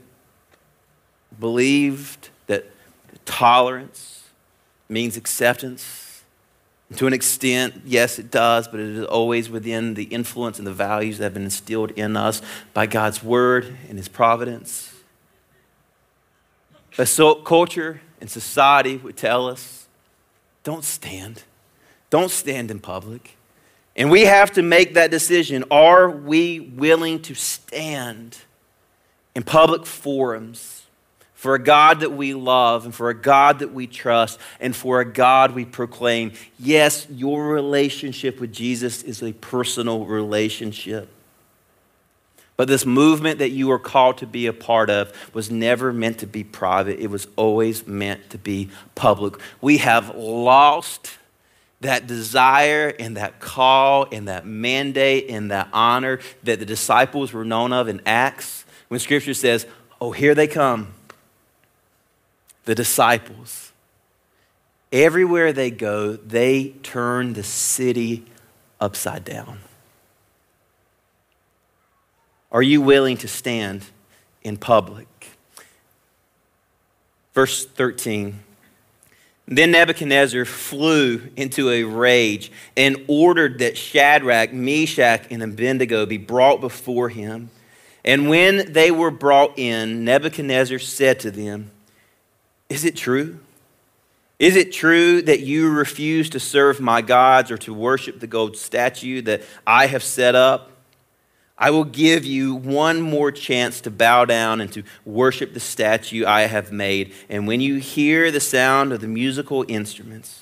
believed 1.39 2.29
that 2.47 2.65
tolerance 3.25 4.23
means 4.89 5.17
acceptance. 5.17 6.23
To 6.97 7.07
an 7.07 7.13
extent, 7.13 7.81
yes, 7.85 8.19
it 8.19 8.29
does, 8.29 8.67
but 8.67 8.79
it 8.79 8.89
is 8.89 9.05
always 9.05 9.49
within 9.49 9.95
the 9.95 10.03
influence 10.03 10.59
and 10.59 10.67
the 10.67 10.73
values 10.73 11.17
that 11.17 11.25
have 11.25 11.33
been 11.33 11.43
instilled 11.43 11.91
in 11.91 12.15
us 12.15 12.41
by 12.73 12.85
God's 12.85 13.23
word 13.23 13.77
and 13.89 13.97
his 13.97 14.07
providence. 14.07 14.93
But 16.95 17.07
so 17.07 17.35
culture 17.35 18.01
and 18.21 18.29
society 18.29 18.97
would 18.97 19.17
tell 19.17 19.47
us 19.47 19.87
don't 20.63 20.83
stand. 20.83 21.43
Don't 22.09 22.31
stand 22.31 22.71
in 22.71 22.79
public. 22.79 23.35
And 23.95 24.11
we 24.11 24.21
have 24.21 24.51
to 24.53 24.61
make 24.61 24.95
that 24.95 25.09
decision. 25.11 25.63
Are 25.71 26.09
we 26.09 26.59
willing 26.59 27.21
to 27.23 27.35
stand 27.35 28.37
in 29.33 29.43
public 29.43 29.85
forums 29.85 30.83
for 31.33 31.55
a 31.55 31.63
God 31.63 32.01
that 32.01 32.11
we 32.11 32.33
love 32.33 32.85
and 32.85 32.93
for 32.93 33.09
a 33.09 33.13
God 33.13 33.59
that 33.59 33.73
we 33.73 33.87
trust 33.87 34.39
and 34.59 34.75
for 34.75 34.99
a 34.99 35.05
God 35.05 35.55
we 35.55 35.63
proclaim? 35.63 36.33
Yes, 36.59 37.07
your 37.09 37.47
relationship 37.47 38.41
with 38.41 38.51
Jesus 38.51 39.01
is 39.03 39.23
a 39.23 39.31
personal 39.33 40.05
relationship. 40.05 41.09
But 42.57 42.67
this 42.67 42.85
movement 42.85 43.39
that 43.39 43.49
you 43.49 43.71
are 43.71 43.79
called 43.79 44.17
to 44.19 44.27
be 44.27 44.47
a 44.47 44.53
part 44.53 44.89
of 44.89 45.11
was 45.33 45.51
never 45.51 45.91
meant 45.91 46.19
to 46.19 46.27
be 46.27 46.43
private, 46.43 46.99
it 46.99 47.07
was 47.07 47.27
always 47.35 47.87
meant 47.87 48.29
to 48.29 48.37
be 48.37 48.69
public. 48.95 49.35
We 49.61 49.77
have 49.79 50.15
lost 50.15 51.17
that 51.81 52.07
desire 52.07 52.93
and 52.99 53.17
that 53.17 53.39
call 53.39 54.07
and 54.11 54.27
that 54.27 54.45
mandate 54.45 55.29
and 55.29 55.51
that 55.51 55.69
honor 55.73 56.19
that 56.43 56.59
the 56.59 56.65
disciples 56.65 57.33
were 57.33 57.45
known 57.45 57.73
of 57.73 57.87
in 57.87 58.01
Acts 58.05 58.65
when 58.87 58.99
scripture 58.99 59.33
says, 59.33 59.65
Oh, 59.99 60.11
here 60.11 60.35
they 60.35 60.47
come. 60.47 60.93
The 62.65 62.75
disciples. 62.75 63.71
Everywhere 64.91 65.53
they 65.53 65.71
go, 65.71 66.13
they 66.13 66.69
turn 66.83 67.33
the 67.33 67.43
city 67.43 68.25
upside 68.79 69.25
down. 69.25 69.59
Are 72.51 72.61
you 72.61 72.81
willing 72.81 73.17
to 73.17 73.27
stand 73.27 73.85
in 74.41 74.57
public? 74.57 75.07
Verse 77.33 77.65
13. 77.65 78.39
Then 79.47 79.71
Nebuchadnezzar 79.71 80.45
flew 80.45 81.21
into 81.35 81.69
a 81.69 81.83
rage 81.83 82.51
and 82.75 83.03
ordered 83.07 83.59
that 83.59 83.77
Shadrach, 83.77 84.51
Meshach, 84.51 85.27
and 85.29 85.43
Abednego 85.43 86.05
be 86.05 86.17
brought 86.17 86.61
before 86.61 87.09
him. 87.09 87.51
And 88.03 88.29
when 88.29 88.73
they 88.73 88.89
were 88.89 89.11
brought 89.11 89.57
in, 89.57 90.03
Nebuchadnezzar 90.03 90.79
said 90.79 91.19
to 91.21 91.31
them, 91.31 91.71
Is 92.69 92.85
it 92.85 92.95
true? 92.95 93.39
Is 94.39 94.55
it 94.55 94.73
true 94.73 95.21
that 95.21 95.41
you 95.41 95.69
refuse 95.71 96.29
to 96.31 96.39
serve 96.39 96.81
my 96.81 97.01
gods 97.01 97.51
or 97.51 97.57
to 97.59 97.73
worship 97.73 98.19
the 98.19 98.27
gold 98.27 98.57
statue 98.57 99.21
that 99.23 99.43
I 99.65 99.87
have 99.87 100.03
set 100.03 100.35
up? 100.35 100.71
I 101.57 101.69
will 101.69 101.85
give 101.85 102.25
you 102.25 102.53
one 102.55 103.01
more 103.01 103.31
chance 103.31 103.79
to 103.81 103.91
bow 103.91 104.25
down 104.25 104.59
and 104.59 104.71
to 104.73 104.83
worship 105.05 105.53
the 105.53 105.59
statue 105.59 106.25
I 106.25 106.41
have 106.41 106.71
made. 106.71 107.13
And 107.29 107.47
when 107.47 107.61
you 107.61 107.77
hear 107.77 108.29
the 108.29 108.41
sound 108.41 108.91
of 108.91 108.99
the 108.99 109.07
musical 109.07 109.63
instruments, 109.67 110.41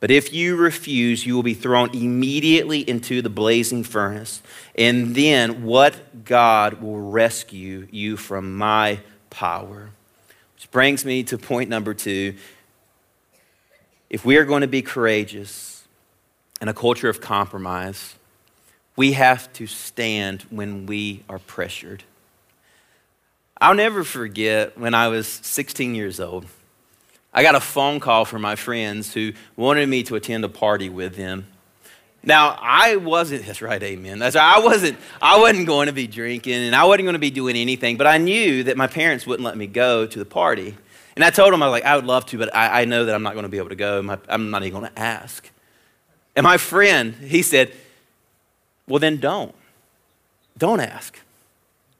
but 0.00 0.10
if 0.10 0.32
you 0.32 0.56
refuse, 0.56 1.26
you 1.26 1.34
will 1.34 1.42
be 1.42 1.54
thrown 1.54 1.94
immediately 1.94 2.80
into 2.80 3.20
the 3.22 3.28
blazing 3.28 3.82
furnace. 3.84 4.42
And 4.76 5.14
then 5.14 5.64
what 5.64 6.24
God 6.24 6.80
will 6.80 7.00
rescue 7.00 7.88
you 7.90 8.16
from 8.16 8.56
my 8.56 9.00
power? 9.30 9.90
Which 10.54 10.70
brings 10.70 11.04
me 11.04 11.24
to 11.24 11.38
point 11.38 11.68
number 11.68 11.94
two. 11.94 12.34
If 14.10 14.24
we 14.24 14.36
are 14.36 14.44
going 14.44 14.62
to 14.62 14.68
be 14.68 14.82
courageous 14.82 15.84
in 16.60 16.68
a 16.68 16.74
culture 16.74 17.08
of 17.08 17.20
compromise, 17.20 18.14
we 18.98 19.12
have 19.12 19.50
to 19.52 19.64
stand 19.68 20.42
when 20.50 20.84
we 20.86 21.22
are 21.28 21.38
pressured. 21.38 22.02
I'll 23.60 23.76
never 23.76 24.02
forget 24.02 24.76
when 24.76 24.92
I 24.92 25.06
was 25.06 25.28
16 25.28 25.94
years 25.94 26.18
old. 26.18 26.46
I 27.32 27.44
got 27.44 27.54
a 27.54 27.60
phone 27.60 28.00
call 28.00 28.24
from 28.24 28.42
my 28.42 28.56
friends 28.56 29.14
who 29.14 29.34
wanted 29.54 29.88
me 29.88 30.02
to 30.02 30.16
attend 30.16 30.44
a 30.44 30.48
party 30.48 30.88
with 30.88 31.14
them. 31.14 31.46
Now, 32.24 32.58
I 32.60 32.96
wasn't, 32.96 33.44
that's 33.46 33.62
right, 33.62 33.80
amen. 33.80 34.18
That's 34.18 34.34
right, 34.34 34.56
I 34.56 34.58
wasn't, 34.58 34.98
I 35.22 35.38
wasn't 35.38 35.68
going 35.68 35.86
to 35.86 35.92
be 35.92 36.08
drinking 36.08 36.54
and 36.54 36.74
I 36.74 36.82
wasn't 36.82 37.04
going 37.04 37.12
to 37.12 37.20
be 37.20 37.30
doing 37.30 37.54
anything, 37.54 37.98
but 37.98 38.08
I 38.08 38.18
knew 38.18 38.64
that 38.64 38.76
my 38.76 38.88
parents 38.88 39.28
wouldn't 39.28 39.46
let 39.46 39.56
me 39.56 39.68
go 39.68 40.08
to 40.08 40.18
the 40.18 40.24
party. 40.24 40.76
And 41.14 41.24
I 41.24 41.30
told 41.30 41.52
them, 41.52 41.62
I 41.62 41.66
was 41.66 41.72
like, 41.72 41.84
I 41.84 41.94
would 41.94 42.04
love 42.04 42.26
to, 42.26 42.38
but 42.38 42.52
I, 42.52 42.82
I 42.82 42.84
know 42.84 43.04
that 43.04 43.14
I'm 43.14 43.22
not 43.22 43.34
going 43.34 43.44
to 43.44 43.48
be 43.48 43.58
able 43.58 43.68
to 43.68 43.76
go. 43.76 44.18
I'm 44.28 44.50
not 44.50 44.64
even 44.64 44.80
going 44.80 44.92
to 44.92 44.98
ask. 44.98 45.48
And 46.34 46.42
my 46.42 46.56
friend, 46.56 47.14
he 47.14 47.42
said, 47.42 47.72
well, 48.88 48.98
then 48.98 49.18
don't. 49.18 49.54
Don't 50.56 50.80
ask. 50.80 51.18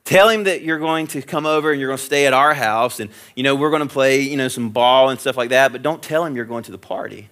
Tell 0.05 0.31
him 0.31 0.45
that 0.45 0.63
you're 0.63 0.79
going 0.79 1.07
to 1.09 1.23
come 1.23 1.45
over 1.45 1.71
and 1.71 1.79
you're 1.81 1.91
going 1.91 1.99
to 1.99 2.05
stay 2.05 2.27
at 2.27 2.33
our 2.33 2.55
house 2.55 2.99
and, 2.99 3.11
you 3.37 3.43
know, 3.43 3.55
we're 3.55 3.71
going 3.71 3.87
to 3.87 3.93
play, 3.93 4.23
you 4.23 4.39
know, 4.39 4.49
some 4.49 4.71
ball 4.71 5.11
and 5.11 5.21
stuff 5.21 5.37
like 5.37 5.51
that, 5.51 5.71
but 5.71 5.83
don't 5.83 6.03
tell 6.03 6.25
him 6.25 6.35
you're 6.35 6.47
going 6.47 6.65
to 6.65 6.73
the 6.73 6.79
party. 6.79 7.29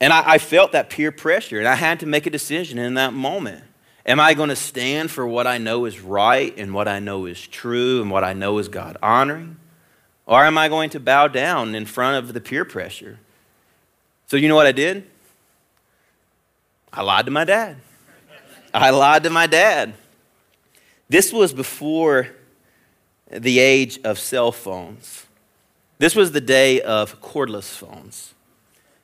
And 0.00 0.12
I, 0.12 0.32
I 0.32 0.38
felt 0.38 0.72
that 0.72 0.88
peer 0.90 1.12
pressure 1.12 1.58
and 1.58 1.68
I 1.68 1.74
had 1.74 2.00
to 2.00 2.06
make 2.06 2.26
a 2.26 2.30
decision 2.30 2.78
in 2.78 2.94
that 2.94 3.12
moment. 3.12 3.62
Am 4.06 4.20
I 4.20 4.34
going 4.34 4.48
to 4.48 4.56
stand 4.56 5.10
for 5.10 5.26
what 5.26 5.46
I 5.46 5.58
know 5.58 5.84
is 5.84 6.00
right 6.00 6.54
and 6.56 6.74
what 6.74 6.88
I 6.88 6.98
know 6.98 7.26
is 7.26 7.46
true 7.46 8.02
and 8.02 8.10
what 8.10 8.24
I 8.24 8.32
know 8.32 8.58
is 8.58 8.68
God 8.68 8.96
honoring? 9.02 9.56
Or 10.26 10.44
am 10.44 10.56
I 10.56 10.68
going 10.68 10.90
to 10.90 11.00
bow 11.00 11.28
down 11.28 11.74
in 11.74 11.84
front 11.84 12.24
of 12.24 12.32
the 12.32 12.40
peer 12.40 12.64
pressure? 12.64 13.18
So, 14.26 14.36
you 14.36 14.48
know 14.48 14.56
what 14.56 14.66
I 14.66 14.72
did? 14.72 15.04
I 16.92 17.02
lied 17.02 17.26
to 17.26 17.30
my 17.30 17.44
dad. 17.44 17.76
I 18.74 18.90
lied 18.90 19.22
to 19.22 19.30
my 19.30 19.46
dad. 19.46 19.94
This 21.08 21.32
was 21.32 21.52
before 21.52 22.28
the 23.30 23.60
age 23.60 24.00
of 24.02 24.18
cell 24.18 24.50
phones. 24.50 25.26
This 25.98 26.16
was 26.16 26.32
the 26.32 26.40
day 26.40 26.80
of 26.80 27.20
cordless 27.20 27.76
phones. 27.76 28.34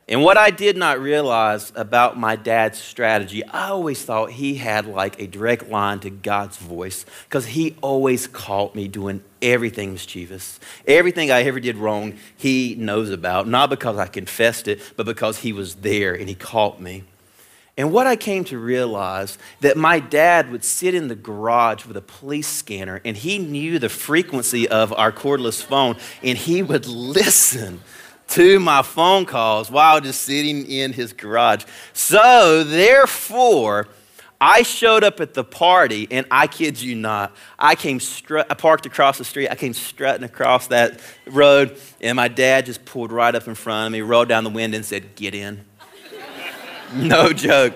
And 0.09 0.25
what 0.25 0.37
I 0.37 0.51
did 0.51 0.77
not 0.77 0.99
realize 0.99 1.73
about 1.77 2.19
my 2.19 2.35
dad's 2.35 2.81
strategy, 2.81 3.45
I 3.45 3.69
always 3.69 4.03
thought 4.05 4.33
he 4.33 4.57
had 4.57 4.87
like 4.87 5.21
a 5.21 5.29
direct 5.29 5.71
line 5.71 6.01
to 6.01 6.11
God's 6.11 6.57
voice 6.57 7.07
because 7.29 7.47
he 7.47 7.77
always 7.81 8.27
caught 8.27 8.75
me 8.75 8.89
doing 8.89 9.23
everything 9.41 9.93
mischievous. 9.93 10.59
Everything 10.85 11.31
I 11.31 11.43
ever 11.43 11.61
did 11.61 11.77
wrong, 11.77 12.15
he 12.37 12.75
knows 12.75 13.11
about, 13.11 13.47
not 13.47 13.71
because 13.71 13.99
I 13.99 14.09
confessed 14.09 14.67
it, 14.67 14.81
but 14.97 15.07
because 15.07 15.39
he 15.39 15.53
was 15.53 15.77
there 15.77 16.13
and 16.13 16.29
he 16.29 16.35
caught 16.35 16.81
me. 16.81 17.05
And 17.81 17.93
what 17.93 18.07
I 18.07 18.15
came 18.15 18.45
to 18.45 18.59
realize 18.59 19.39
that 19.61 19.75
my 19.75 20.01
dad 20.01 20.51
would 20.51 20.65
sit 20.65 20.95
in 20.95 21.09
the 21.09 21.15
garage 21.15 21.87
with 21.87 21.97
a 21.97 22.03
police 22.03 22.47
scanner 22.47 23.01
and 23.07 23.17
he 23.17 23.39
knew 23.39 23.79
the 23.79 23.89
frequency 23.89 24.69
of 24.69 24.93
our 24.93 25.11
cordless 25.11 25.63
phone 25.63 25.97
and 26.23 26.37
he 26.37 26.63
would 26.63 26.85
listen 27.17 27.81
to 28.29 28.61
my 28.61 28.83
phone 28.83 29.25
calls 29.25 29.71
while 29.71 29.99
just 29.99 30.21
sitting 30.21 30.67
in 30.67 30.93
his 30.93 31.15
garage. 31.15 31.65
So, 31.95 32.65
therefore, 32.65 33.89
I 34.39 34.63
showed 34.63 35.03
up 35.03 35.19
at 35.21 35.33
the 35.33 35.43
party, 35.43 36.07
and 36.11 36.27
I 36.31 36.49
kid 36.49 36.81
you 36.81 36.95
not, 36.95 37.35
I 37.59 37.77
came 37.77 37.99
strut, 37.99 38.47
I 38.51 38.55
parked 38.55 38.85
across 38.85 39.17
the 39.17 39.25
street. 39.25 39.49
I 39.49 39.55
came 39.55 39.73
strutting 39.73 40.25
across 40.25 40.67
that 40.67 41.01
road, 41.27 41.79
and 42.03 42.17
my 42.17 42.29
dad 42.29 42.67
just 42.67 42.85
pulled 42.85 43.11
right 43.11 43.35
up 43.35 43.49
in 43.49 43.55
front 43.55 43.87
of 43.87 43.93
me, 43.93 44.03
rolled 44.03 44.29
down 44.29 44.45
the 44.45 44.51
window, 44.51 44.77
and 44.77 44.85
said, 44.85 45.15
"Get 45.15 45.35
in." 45.35 45.65
no 46.95 47.33
joke. 47.33 47.75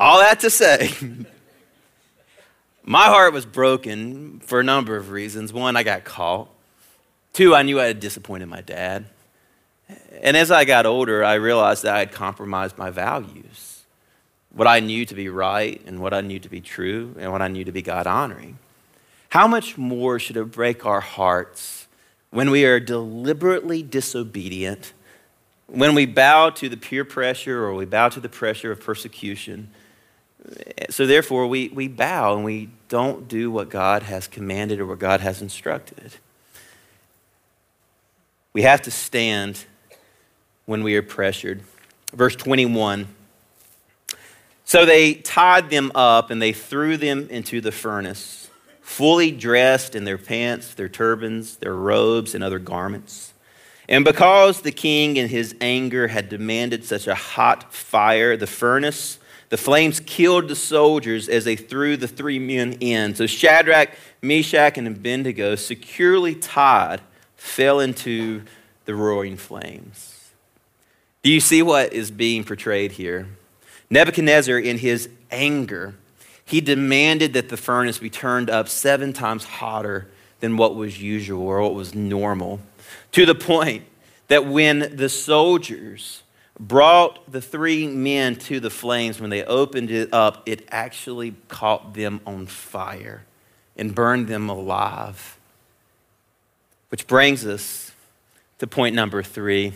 All 0.00 0.18
that 0.20 0.40
to 0.40 0.50
say, 0.50 0.90
my 2.82 3.06
heart 3.06 3.32
was 3.32 3.46
broken 3.46 4.40
for 4.40 4.60
a 4.60 4.64
number 4.64 4.96
of 4.96 5.10
reasons. 5.10 5.52
One, 5.52 5.76
I 5.76 5.82
got 5.82 6.04
caught. 6.04 6.48
Two, 7.32 7.54
I 7.54 7.62
knew 7.62 7.80
I 7.80 7.84
had 7.84 8.00
disappointed 8.00 8.46
my 8.46 8.60
dad. 8.60 9.06
And 10.22 10.36
as 10.36 10.50
I 10.50 10.64
got 10.64 10.86
older, 10.86 11.22
I 11.24 11.34
realized 11.34 11.84
that 11.84 11.94
I 11.94 11.98
had 12.00 12.12
compromised 12.12 12.78
my 12.78 12.90
values 12.90 13.72
what 14.54 14.68
I 14.68 14.80
knew 14.80 15.04
to 15.06 15.14
be 15.14 15.28
right, 15.28 15.80
and 15.86 16.00
what 16.00 16.12
I 16.12 16.20
knew 16.20 16.38
to 16.38 16.48
be 16.48 16.60
true, 16.60 17.14
and 17.18 17.32
what 17.32 17.42
I 17.42 17.48
knew 17.48 17.64
to 17.64 17.72
be 17.72 17.82
God 17.82 18.06
honoring. 18.06 18.58
How 19.30 19.46
much 19.46 19.78
more 19.78 20.18
should 20.18 20.36
it 20.36 20.50
break 20.50 20.84
our 20.84 21.00
hearts 21.00 21.88
when 22.30 22.50
we 22.50 22.64
are 22.64 22.78
deliberately 22.78 23.82
disobedient, 23.82 24.92
when 25.72 25.94
we 25.94 26.04
bow 26.04 26.50
to 26.50 26.68
the 26.68 26.76
peer 26.76 27.04
pressure 27.04 27.64
or 27.64 27.72
we 27.72 27.86
bow 27.86 28.10
to 28.10 28.20
the 28.20 28.28
pressure 28.28 28.70
of 28.70 28.80
persecution? 28.80 29.70
So, 30.90 31.06
therefore, 31.06 31.46
we, 31.46 31.68
we 31.68 31.88
bow 31.88 32.34
and 32.34 32.44
we 32.44 32.68
don't 32.88 33.26
do 33.26 33.50
what 33.50 33.70
God 33.70 34.02
has 34.02 34.26
commanded 34.26 34.80
or 34.80 34.86
what 34.86 34.98
God 34.98 35.20
has 35.20 35.40
instructed. 35.40 36.16
We 38.52 38.62
have 38.62 38.82
to 38.82 38.90
stand 38.90 39.64
when 40.66 40.82
we 40.82 40.94
are 40.96 41.02
pressured. 41.02 41.62
Verse 42.12 42.36
21 42.36 43.06
So 44.64 44.84
they 44.84 45.14
tied 45.14 45.70
them 45.70 45.90
up 45.94 46.30
and 46.30 46.42
they 46.42 46.52
threw 46.52 46.98
them 46.98 47.28
into 47.30 47.62
the 47.62 47.72
furnace, 47.72 48.50
fully 48.82 49.30
dressed 49.30 49.94
in 49.94 50.04
their 50.04 50.18
pants, 50.18 50.74
their 50.74 50.90
turbans, 50.90 51.56
their 51.56 51.74
robes, 51.74 52.34
and 52.34 52.44
other 52.44 52.58
garments. 52.58 53.32
And 53.88 54.04
because 54.04 54.62
the 54.62 54.72
king 54.72 55.16
in 55.16 55.28
his 55.28 55.54
anger 55.60 56.08
had 56.08 56.28
demanded 56.28 56.84
such 56.84 57.06
a 57.06 57.14
hot 57.14 57.72
fire, 57.72 58.36
the 58.36 58.46
furnace 58.46 59.18
the 59.52 59.58
flames 59.58 60.00
killed 60.00 60.48
the 60.48 60.56
soldiers 60.56 61.28
as 61.28 61.44
they 61.44 61.56
threw 61.56 61.98
the 61.98 62.08
three 62.08 62.38
men 62.38 62.72
in. 62.80 63.14
So 63.14 63.26
Shadrach, 63.26 63.90
Meshach, 64.22 64.78
and 64.78 64.88
Abednego, 64.88 65.56
securely 65.56 66.34
tied, 66.34 67.02
fell 67.36 67.78
into 67.78 68.44
the 68.86 68.94
roaring 68.94 69.36
flames. 69.36 70.30
Do 71.22 71.30
you 71.30 71.38
see 71.38 71.60
what 71.60 71.92
is 71.92 72.10
being 72.10 72.44
portrayed 72.44 72.92
here? 72.92 73.28
Nebuchadnezzar, 73.90 74.58
in 74.58 74.78
his 74.78 75.10
anger, 75.30 75.96
he 76.46 76.62
demanded 76.62 77.34
that 77.34 77.50
the 77.50 77.58
furnace 77.58 77.98
be 77.98 78.08
turned 78.08 78.48
up 78.48 78.70
seven 78.70 79.12
times 79.12 79.44
hotter 79.44 80.08
than 80.40 80.56
what 80.56 80.76
was 80.76 81.02
usual 81.02 81.46
or 81.46 81.60
what 81.60 81.74
was 81.74 81.94
normal, 81.94 82.58
to 83.12 83.26
the 83.26 83.34
point 83.34 83.84
that 84.28 84.46
when 84.46 84.96
the 84.96 85.08
soldiers 85.08 86.22
brought 86.58 87.30
the 87.30 87.40
three 87.40 87.86
men 87.86 88.36
to 88.36 88.60
the 88.60 88.70
flames, 88.70 89.20
when 89.20 89.30
they 89.30 89.44
opened 89.44 89.90
it 89.90 90.12
up, 90.12 90.42
it 90.46 90.66
actually 90.70 91.34
caught 91.48 91.94
them 91.94 92.20
on 92.26 92.46
fire 92.46 93.24
and 93.76 93.94
burned 93.94 94.28
them 94.28 94.48
alive. 94.48 95.38
Which 96.90 97.06
brings 97.06 97.46
us 97.46 97.92
to 98.58 98.66
point 98.66 98.94
number 98.94 99.22
three. 99.22 99.72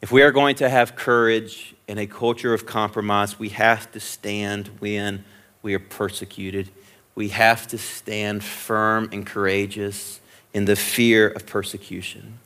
If 0.00 0.10
we 0.10 0.22
are 0.22 0.32
going 0.32 0.56
to 0.56 0.68
have 0.68 0.96
courage 0.96 1.74
in 1.86 1.98
a 1.98 2.06
culture 2.06 2.54
of 2.54 2.66
compromise, 2.66 3.38
we 3.38 3.50
have 3.50 3.90
to 3.92 4.00
stand 4.00 4.68
when 4.80 5.24
we 5.62 5.74
are 5.74 5.78
persecuted. 5.78 6.70
We 7.14 7.28
have 7.28 7.66
to 7.68 7.78
stand 7.78 8.44
firm 8.44 9.08
and 9.12 9.26
courageous 9.26 10.20
in 10.54 10.64
the 10.64 10.76
fear 10.76 11.28
of 11.28 11.46
persecution. 11.46 12.38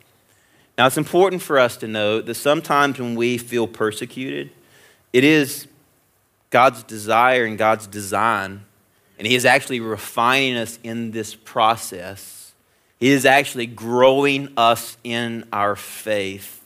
Now, 0.77 0.87
it's 0.87 0.97
important 0.97 1.43
for 1.43 1.59
us 1.59 1.77
to 1.79 1.89
note 1.89 2.27
that 2.27 2.35
sometimes 2.35 2.99
when 2.99 3.15
we 3.15 3.39
feel 3.39 3.67
persecuted, 3.67 4.51
it 5.13 5.25
is 5.25 5.69
God's 6.51 6.83
desire 6.83 7.45
and 7.45 7.59
God's 7.59 7.87
design, 7.87 8.65
and 9.19 9.27
He 9.27 9.35
is 9.35 9.45
actually 9.45 9.81
refining 9.81 10.57
us 10.57 10.79
in 10.83 11.11
this 11.11 11.35
process. 11.35 12.53
He 12.99 13.09
is 13.09 13.27
actually 13.27 13.67
growing 13.67 14.53
us 14.57 14.97
in 15.05 15.47
our 15.53 15.77
faith. 15.77 16.61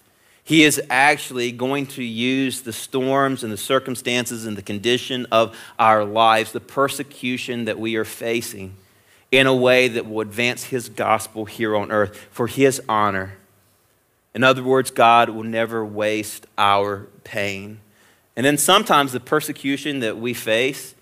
He 0.45 0.63
is 0.63 0.81
actually 0.91 1.51
going 1.51 1.87
to 1.89 2.05
use 2.05 2.61
the 2.61 2.73
storms 2.73 3.43
and 3.43 3.53
the 3.53 3.57
circumstances 3.57 4.47
and 4.47 4.57
the 4.57 4.63
condition 4.63 5.27
of 5.33 5.59
our 5.79 6.05
lives, 6.05 6.53
the 6.53 6.61
persecution 6.61 7.65
that 7.65 7.81
we 7.81 7.97
are 7.97 8.05
facing, 8.05 8.77
in 9.31 9.47
a 9.47 9.55
way 9.55 9.89
that 9.89 10.09
will 10.09 10.21
advance 10.21 10.65
His 10.65 10.89
gospel 10.89 11.45
here 11.45 11.77
on 11.77 11.91
earth 11.91 12.17
for 12.31 12.47
His 12.47 12.81
honor 12.89 13.35
in 14.37 14.45
other 14.45 14.63
words, 14.63 14.91
God 14.91 15.31
will 15.31 15.45
never 15.45 15.83
waste 15.83 16.47
our 16.59 17.07
pain. 17.25 17.81
And 18.37 18.45
then 18.45 18.59
sometimes 18.59 19.13
the 19.13 19.19
persecution 19.19 20.01
that 20.01 20.19
we 20.19 20.35
face 20.35 20.95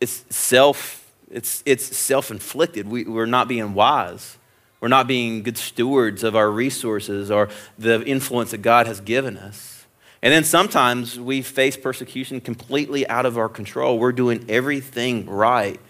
is 0.00 0.24
self, 0.30 1.12
it's, 1.32 1.64
it's 1.66 1.96
self-inflicted. 1.96 2.86
We, 2.86 3.06
we're 3.06 3.26
not 3.26 3.48
being 3.48 3.74
wise. 3.74 4.38
We're 4.78 4.86
not 4.86 5.08
being 5.08 5.42
good 5.42 5.58
stewards 5.58 6.22
of 6.22 6.36
our 6.36 6.48
resources 6.48 7.28
or 7.28 7.48
the 7.76 8.04
influence 8.04 8.52
that 8.52 8.62
God 8.62 8.86
has 8.86 9.00
given 9.00 9.36
us. 9.36 9.84
And 10.22 10.32
then 10.32 10.44
sometimes 10.44 11.18
we 11.18 11.42
face 11.42 11.76
persecution 11.76 12.40
completely 12.40 13.04
out 13.08 13.26
of 13.26 13.36
our 13.36 13.48
control. 13.48 13.98
We're 13.98 14.12
doing 14.12 14.44
everything 14.48 15.26
right. 15.28 15.80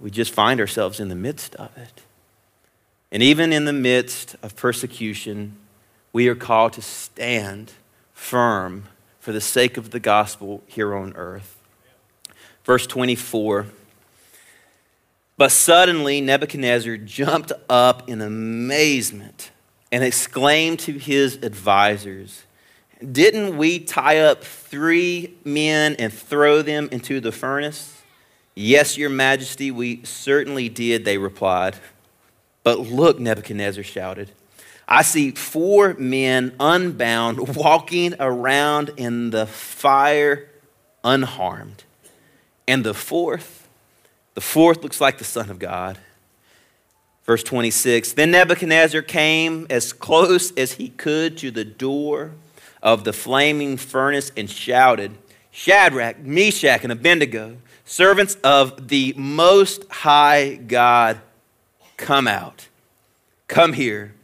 We 0.00 0.10
just 0.10 0.32
find 0.32 0.60
ourselves 0.60 0.98
in 0.98 1.08
the 1.08 1.14
midst 1.14 1.54
of 1.56 1.76
it. 1.76 2.02
And 3.12 3.22
even 3.22 3.52
in 3.52 3.66
the 3.66 3.72
midst 3.72 4.34
of 4.42 4.56
persecution, 4.56 5.56
we 6.12 6.26
are 6.28 6.34
called 6.34 6.72
to 6.74 6.82
stand 6.82 7.72
firm 8.14 8.84
for 9.18 9.32
the 9.32 9.40
sake 9.40 9.76
of 9.76 9.90
the 9.90 10.00
gospel 10.00 10.62
here 10.66 10.94
on 10.94 11.12
earth. 11.16 11.56
Verse 12.64 12.86
24. 12.86 13.66
But 15.36 15.52
suddenly 15.52 16.20
Nebuchadnezzar 16.20 16.96
jumped 16.98 17.52
up 17.68 18.08
in 18.08 18.20
amazement 18.20 19.50
and 19.92 20.04
exclaimed 20.04 20.78
to 20.80 20.92
his 20.92 21.36
advisors, 21.36 22.44
Didn't 23.12 23.56
we 23.56 23.80
tie 23.80 24.18
up 24.18 24.44
three 24.44 25.34
men 25.44 25.96
and 25.98 26.12
throw 26.12 26.62
them 26.62 26.88
into 26.92 27.20
the 27.20 27.32
furnace? 27.32 27.99
Yes, 28.60 28.98
your 28.98 29.08
majesty, 29.08 29.70
we 29.70 30.04
certainly 30.04 30.68
did, 30.68 31.06
they 31.06 31.16
replied. 31.16 31.76
But 32.62 32.78
look, 32.78 33.18
Nebuchadnezzar 33.18 33.82
shouted. 33.82 34.32
I 34.86 35.00
see 35.00 35.30
four 35.30 35.94
men 35.94 36.54
unbound 36.60 37.56
walking 37.56 38.14
around 38.20 38.90
in 38.98 39.30
the 39.30 39.46
fire 39.46 40.50
unharmed. 41.02 41.84
And 42.68 42.84
the 42.84 42.92
fourth, 42.92 43.66
the 44.34 44.42
fourth 44.42 44.82
looks 44.82 45.00
like 45.00 45.16
the 45.16 45.24
Son 45.24 45.48
of 45.48 45.58
God. 45.58 45.96
Verse 47.24 47.42
26 47.42 48.12
Then 48.12 48.30
Nebuchadnezzar 48.30 49.00
came 49.00 49.66
as 49.70 49.94
close 49.94 50.52
as 50.52 50.72
he 50.72 50.90
could 50.90 51.38
to 51.38 51.50
the 51.50 51.64
door 51.64 52.32
of 52.82 53.04
the 53.04 53.14
flaming 53.14 53.78
furnace 53.78 54.30
and 54.36 54.50
shouted, 54.50 55.16
Shadrach, 55.50 56.18
Meshach, 56.18 56.82
and 56.82 56.92
Abednego, 56.92 57.56
servants 57.90 58.36
of 58.44 58.86
the 58.88 59.12
Most 59.16 59.84
High 59.90 60.54
God, 60.54 61.20
come 61.96 62.28
out. 62.28 62.68
Come 63.48 63.72
here. 63.72 64.14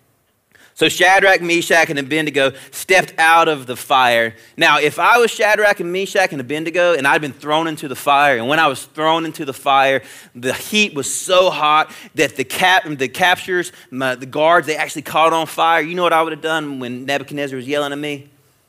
So 0.75 0.89
Shadrach, 0.89 1.41
Meshach, 1.41 1.91
and 1.91 1.99
Abednego 1.99 2.53
stepped 2.71 3.15
out 3.19 3.49
of 3.49 3.67
the 3.67 3.77
fire. 3.77 4.37
Now, 4.57 4.79
if 4.79 4.99
I 4.99 5.19
was 5.19 5.33
Shadrach 5.33 5.81
and 5.81 5.93
Meshach 5.93 6.31
and 6.33 6.41
Abednego 6.41 6.95
and 6.95 7.09
I'd 7.09 7.21
been 7.21 7.33
thrown 7.33 7.67
into 7.67 7.89
the 7.89 7.97
fire, 7.97 8.37
and 8.37 8.47
when 8.47 8.61
I 8.61 8.69
was 8.69 8.85
thrown 8.85 9.25
into 9.25 9.45
the 9.45 9.55
fire, 9.55 10.03
the 10.35 10.53
heat 10.53 10.95
was 10.95 11.13
so 11.13 11.51
hot 11.51 11.91
that 12.15 12.37
the, 12.37 12.45
cap, 12.45 12.85
the 12.87 13.09
captures, 13.09 13.73
my, 13.91 14.15
the 14.15 14.27
guards, 14.27 14.67
they 14.69 14.77
actually 14.77 15.03
caught 15.03 15.33
on 15.33 15.47
fire. 15.47 15.81
You 15.81 15.95
know 15.95 16.05
what 16.05 16.13
I 16.13 16.23
would 16.23 16.33
have 16.33 16.43
done 16.43 16.79
when 16.79 17.05
Nebuchadnezzar 17.05 17.57
was 17.57 17.67
yelling 17.67 17.93
at 17.93 17.99
me? 17.99 18.29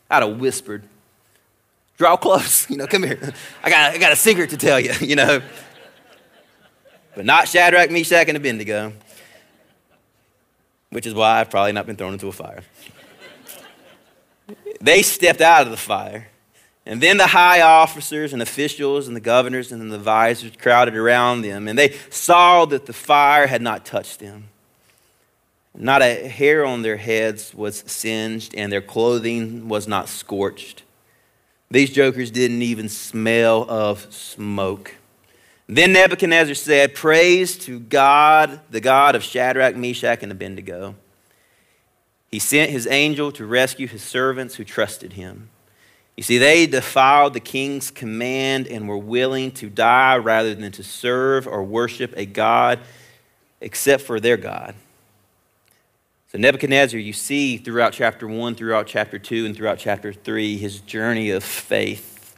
I'd 0.10 0.23
have 0.23 0.39
whispered, 0.39 0.83
draw 1.97 2.15
close, 2.17 2.69
you 2.69 2.77
know, 2.77 2.88
come 2.88 3.03
here. 3.03 3.33
I 3.63 3.69
got, 3.69 3.93
I 3.93 3.97
got 3.97 4.12
a 4.12 4.15
secret 4.15 4.51
to 4.51 4.57
tell 4.57 4.79
you, 4.79 4.93
you 5.01 5.15
know. 5.15 5.41
But 7.15 7.25
not 7.25 7.47
Shadrach, 7.47 7.89
Meshach, 7.89 8.27
and 8.27 8.38
Abednego 8.38 8.93
which 10.89 11.05
is 11.05 11.13
why 11.13 11.39
I've 11.39 11.49
probably 11.49 11.73
not 11.73 11.86
been 11.86 11.95
thrown 11.95 12.13
into 12.13 12.27
a 12.27 12.31
fire. 12.31 12.63
they 14.79 15.01
stepped 15.01 15.41
out 15.41 15.63
of 15.63 15.71
the 15.71 15.77
fire. 15.77 16.29
And 16.86 17.01
then 17.01 17.17
the 17.17 17.27
high 17.27 17.62
officers 17.62 18.31
and 18.31 18.41
officials 18.41 19.07
and 19.07 19.15
the 19.15 19.21
governors 19.21 19.73
and 19.73 19.91
the 19.91 19.95
advisors 19.95 20.53
crowded 20.57 20.95
around 20.95 21.41
them, 21.41 21.67
and 21.67 21.77
they 21.77 21.97
saw 22.10 22.63
that 22.65 22.86
the 22.86 22.93
fire 22.93 23.47
had 23.47 23.62
not 23.62 23.86
touched 23.86 24.19
them. 24.19 24.45
Not 25.75 26.01
a 26.01 26.27
hair 26.27 26.65
on 26.65 26.81
their 26.81 26.95
heads 26.95 27.53
was 27.53 27.83
singed, 27.86 28.55
and 28.55 28.71
their 28.71 28.81
clothing 28.81 29.67
was 29.67 29.88
not 29.88 30.07
scorched. 30.07 30.83
These 31.69 31.91
jokers 31.91 32.32
didn't 32.32 32.62
even 32.62 32.88
smell 32.88 33.69
of 33.69 34.12
smoke. 34.13 34.95
Then 35.67 35.91
Nebuchadnezzar 35.91 36.56
said, 36.56 36.95
Praise 36.95 37.58
to 37.60 37.80
God, 37.80 38.62
the 38.69 38.80
God 38.80 39.15
of 39.15 39.23
Shadrach, 39.23 39.75
Meshach, 39.75 40.23
and 40.23 40.32
Abednego. 40.32 40.95
He 42.32 42.39
sent 42.39 42.71
his 42.71 42.88
angel 42.88 43.32
to 43.34 43.45
rescue 43.45 43.88
his 43.88 44.03
servants 44.03 44.56
who 44.56 44.63
trusted 44.63 45.13
him. 45.13 45.49
You 46.15 46.23
see, 46.23 46.38
they 46.38 46.65
defiled 46.67 47.34
the 47.34 47.39
king's 47.39 47.91
command 47.91 48.67
and 48.67 48.88
were 48.88 48.97
willing 48.97 49.51
to 49.51 49.69
die 49.69 50.17
rather 50.17 50.56
than 50.56 50.71
to 50.73 50.84
serve 50.84 51.47
or 51.47 51.63
worship 51.63 52.13
a 52.17 52.25
God 52.25 52.80
except 53.62 54.03
for 54.03 54.19
their 54.19 54.38
God. 54.38 54.73
So, 56.31 56.37
Nebuchadnezzar, 56.37 56.99
you 56.99 57.13
see 57.13 57.57
throughout 57.57 57.93
chapter 57.93 58.27
1, 58.27 58.55
throughout 58.55 58.85
chapter 58.85 59.17
2, 59.17 59.45
and 59.45 59.55
throughout 59.55 59.79
chapter 59.79 60.11
3, 60.11 60.57
his 60.57 60.81
journey 60.81 61.29
of 61.29 61.43
faith 61.43 62.35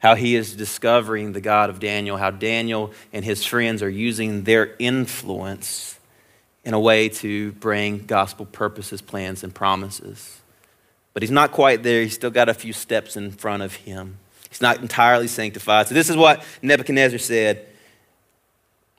how 0.00 0.14
he 0.14 0.36
is 0.36 0.54
discovering 0.54 1.32
the 1.32 1.40
God 1.40 1.70
of 1.70 1.80
Daniel, 1.80 2.18
how 2.18 2.30
Daniel 2.30 2.92
and 3.14 3.24
his 3.24 3.44
friends 3.44 3.82
are 3.82 3.88
using 3.88 4.44
their 4.44 4.74
influence 4.78 5.98
in 6.64 6.74
a 6.74 6.80
way 6.80 7.08
to 7.08 7.52
bring 7.52 8.04
gospel 8.04 8.44
purposes, 8.44 9.00
plans, 9.00 9.42
and 9.42 9.54
promises. 9.54 10.40
But 11.14 11.22
he's 11.22 11.30
not 11.30 11.52
quite 11.52 11.82
there. 11.82 12.02
He's 12.02 12.14
still 12.14 12.30
got 12.30 12.50
a 12.50 12.54
few 12.54 12.74
steps 12.74 13.16
in 13.16 13.30
front 13.30 13.62
of 13.62 13.74
him. 13.74 14.18
He's 14.50 14.60
not 14.60 14.82
entirely 14.82 15.28
sanctified. 15.28 15.88
So, 15.88 15.94
this 15.94 16.10
is 16.10 16.16
what 16.16 16.44
Nebuchadnezzar 16.60 17.18
said 17.18 17.66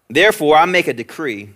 Therefore, 0.10 0.56
I 0.56 0.66
make 0.66 0.88
a 0.88 0.94
decree 0.94 1.54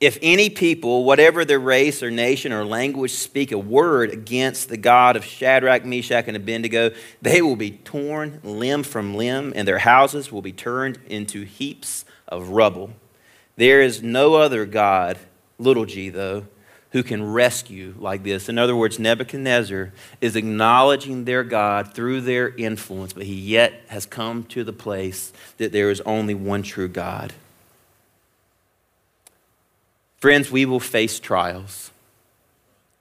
if 0.00 0.18
any 0.20 0.50
people, 0.50 1.04
whatever 1.04 1.44
their 1.44 1.60
race 1.60 2.02
or 2.02 2.10
nation 2.10 2.52
or 2.52 2.64
language, 2.64 3.12
speak 3.12 3.52
a 3.52 3.58
word 3.58 4.10
against 4.10 4.68
the 4.68 4.76
God 4.76 5.16
of 5.16 5.24
Shadrach, 5.24 5.84
Meshach, 5.84 6.26
and 6.26 6.36
Abednego, 6.36 6.90
they 7.22 7.40
will 7.40 7.56
be 7.56 7.70
torn 7.70 8.40
limb 8.42 8.82
from 8.82 9.14
limb, 9.14 9.52
and 9.54 9.66
their 9.66 9.78
houses 9.78 10.32
will 10.32 10.42
be 10.42 10.52
turned 10.52 10.98
into 11.06 11.44
heaps 11.44 12.04
of 12.26 12.50
rubble. 12.50 12.90
There 13.56 13.80
is 13.80 14.02
no 14.02 14.34
other 14.34 14.66
God, 14.66 15.16
little 15.58 15.86
g 15.86 16.08
though, 16.08 16.46
who 16.90 17.02
can 17.02 17.32
rescue 17.32 17.94
like 17.98 18.24
this. 18.24 18.48
In 18.48 18.58
other 18.58 18.76
words, 18.76 18.98
Nebuchadnezzar 18.98 19.92
is 20.20 20.36
acknowledging 20.36 21.24
their 21.24 21.44
God 21.44 21.94
through 21.94 22.20
their 22.20 22.48
influence, 22.50 23.12
but 23.12 23.24
he 23.24 23.34
yet 23.34 23.82
has 23.88 24.06
come 24.06 24.44
to 24.44 24.64
the 24.64 24.72
place 24.72 25.32
that 25.58 25.72
there 25.72 25.90
is 25.90 26.00
only 26.02 26.34
one 26.34 26.62
true 26.62 26.88
God. 26.88 27.32
Friends, 30.24 30.50
we 30.50 30.64
will 30.64 30.80
face 30.80 31.20
trials. 31.20 31.90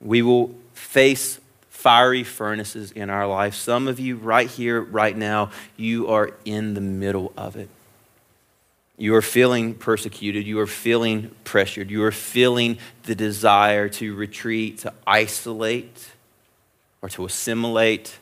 We 0.02 0.22
will 0.22 0.54
face 0.74 1.40
fiery 1.70 2.26
furnaces 2.26 2.92
in 2.92 3.10
our 3.10 3.26
life. 3.28 3.56
Some 3.56 3.88
of 3.88 3.98
you, 3.98 4.18
right 4.18 4.50
here, 4.50 4.82
right 4.82 5.16
now, 5.16 5.50
you 5.78 6.10
are 6.10 6.32
in 6.44 6.74
the 6.74 6.82
middle 6.82 7.32
of 7.38 7.56
it. 7.56 7.70
You 8.98 9.16
are 9.16 9.22
feeling 9.22 9.74
persecuted. 9.74 10.46
You 10.46 10.60
are 10.60 10.68
feeling 10.68 11.32
pressured. 11.46 11.90
You 11.90 12.04
are 12.04 12.12
feeling 12.12 12.78
the 13.04 13.16
desire 13.16 13.88
to 13.88 14.14
retreat, 14.14 14.80
to 14.80 14.92
isolate, 15.08 16.12
or 17.02 17.08
to 17.08 17.24
assimilate. 17.24 18.20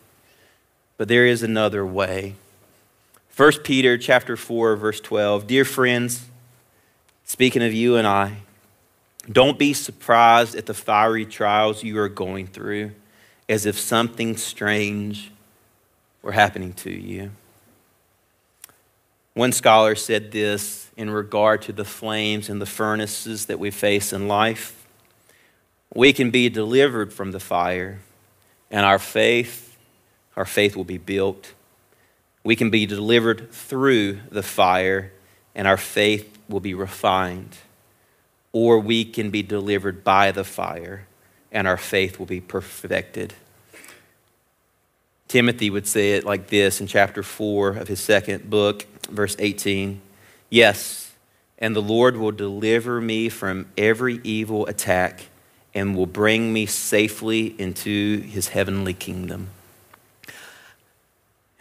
But 0.97 1.07
there 1.07 1.25
is 1.25 1.41
another 1.41 1.83
way. 1.83 2.35
1 3.35 3.51
Peter 3.63 3.97
chapter 3.97 4.37
4 4.37 4.75
verse 4.75 5.01
12. 5.01 5.47
Dear 5.47 5.65
friends, 5.65 6.27
speaking 7.25 7.63
of 7.63 7.73
you 7.73 7.95
and 7.95 8.05
I, 8.05 8.37
don't 9.29 9.59
be 9.59 9.73
surprised 9.73 10.55
at 10.55 10.65
the 10.65 10.73
fiery 10.73 11.25
trials 11.25 11.83
you 11.83 11.99
are 11.99 12.09
going 12.09 12.47
through 12.47 12.91
as 13.47 13.65
if 13.65 13.77
something 13.77 14.37
strange 14.37 15.31
were 16.21 16.31
happening 16.31 16.73
to 16.73 16.89
you. 16.89 17.31
One 19.33 19.51
scholar 19.51 19.95
said 19.95 20.31
this 20.31 20.89
in 20.97 21.09
regard 21.09 21.61
to 21.63 21.73
the 21.73 21.85
flames 21.85 22.49
and 22.49 22.61
the 22.61 22.65
furnaces 22.65 23.45
that 23.45 23.59
we 23.59 23.71
face 23.71 24.13
in 24.13 24.27
life. 24.27 24.85
We 25.93 26.13
can 26.13 26.31
be 26.31 26.49
delivered 26.49 27.13
from 27.13 27.31
the 27.31 27.39
fire, 27.39 27.99
and 28.69 28.85
our 28.85 28.99
faith, 28.99 29.77
our 30.35 30.45
faith 30.45 30.75
will 30.75 30.85
be 30.85 30.97
built. 30.97 31.53
We 32.43 32.55
can 32.55 32.69
be 32.69 32.85
delivered 32.85 33.51
through 33.51 34.19
the 34.29 34.43
fire, 34.43 35.11
and 35.53 35.67
our 35.67 35.77
faith 35.77 36.37
will 36.49 36.61
be 36.61 36.73
refined 36.73 37.57
or 38.53 38.79
we 38.79 39.05
can 39.05 39.29
be 39.29 39.43
delivered 39.43 40.03
by 40.03 40.31
the 40.31 40.43
fire 40.43 41.07
and 41.51 41.67
our 41.67 41.77
faith 41.77 42.17
will 42.17 42.25
be 42.25 42.41
perfected. 42.41 43.33
Timothy 45.27 45.69
would 45.69 45.87
say 45.87 46.13
it 46.13 46.25
like 46.25 46.47
this 46.47 46.81
in 46.81 46.87
chapter 46.87 47.23
4 47.23 47.77
of 47.77 47.87
his 47.87 47.99
second 47.99 48.49
book, 48.49 48.85
verse 49.09 49.35
18 49.39 50.01
Yes, 50.49 51.11
and 51.57 51.73
the 51.75 51.81
Lord 51.81 52.17
will 52.17 52.31
deliver 52.31 52.99
me 52.99 53.29
from 53.29 53.67
every 53.77 54.19
evil 54.23 54.65
attack 54.65 55.27
and 55.73 55.95
will 55.95 56.05
bring 56.05 56.51
me 56.51 56.65
safely 56.65 57.55
into 57.59 58.19
his 58.21 58.49
heavenly 58.49 58.93
kingdom. 58.93 59.47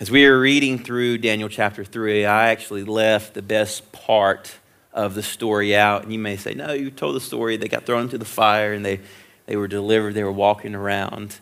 As 0.00 0.10
we 0.10 0.26
were 0.28 0.40
reading 0.40 0.82
through 0.82 1.18
Daniel 1.18 1.48
chapter 1.48 1.84
3, 1.84 2.24
I 2.24 2.50
actually 2.50 2.84
left 2.84 3.34
the 3.34 3.42
best 3.42 3.92
part 3.92 4.56
of 4.92 5.14
the 5.14 5.22
story 5.22 5.74
out. 5.76 6.02
And 6.02 6.12
you 6.12 6.18
may 6.18 6.36
say, 6.36 6.54
no, 6.54 6.72
you 6.72 6.90
told 6.90 7.16
the 7.16 7.20
story. 7.20 7.56
They 7.56 7.68
got 7.68 7.86
thrown 7.86 8.02
into 8.02 8.18
the 8.18 8.24
fire 8.24 8.72
and 8.72 8.84
they, 8.84 9.00
they 9.46 9.56
were 9.56 9.68
delivered. 9.68 10.14
They 10.14 10.24
were 10.24 10.32
walking 10.32 10.74
around. 10.74 11.38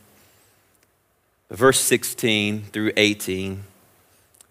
Verse 1.51 1.81
16 1.81 2.65
through 2.73 2.93
18 2.97 3.65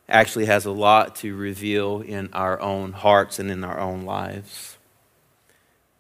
actually 0.09 0.45
has 0.45 0.65
a 0.65 0.71
lot 0.71 1.15
to 1.17 1.35
reveal 1.35 2.01
in 2.01 2.29
our 2.33 2.59
own 2.61 2.93
hearts 2.93 3.39
and 3.39 3.51
in 3.51 3.63
our 3.63 3.79
own 3.79 4.03
lives. 4.03 4.77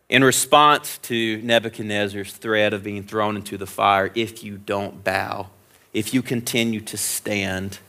In 0.09 0.23
response 0.23 0.97
to 0.99 1.41
Nebuchadnezzar's 1.41 2.31
threat 2.31 2.73
of 2.73 2.83
being 2.83 3.03
thrown 3.03 3.35
into 3.35 3.57
the 3.57 3.67
fire, 3.67 4.09
if 4.15 4.43
you 4.43 4.57
don't 4.57 5.03
bow, 5.03 5.49
if 5.93 6.13
you 6.13 6.21
continue 6.21 6.79
to 6.81 6.95
stand, 6.95 7.79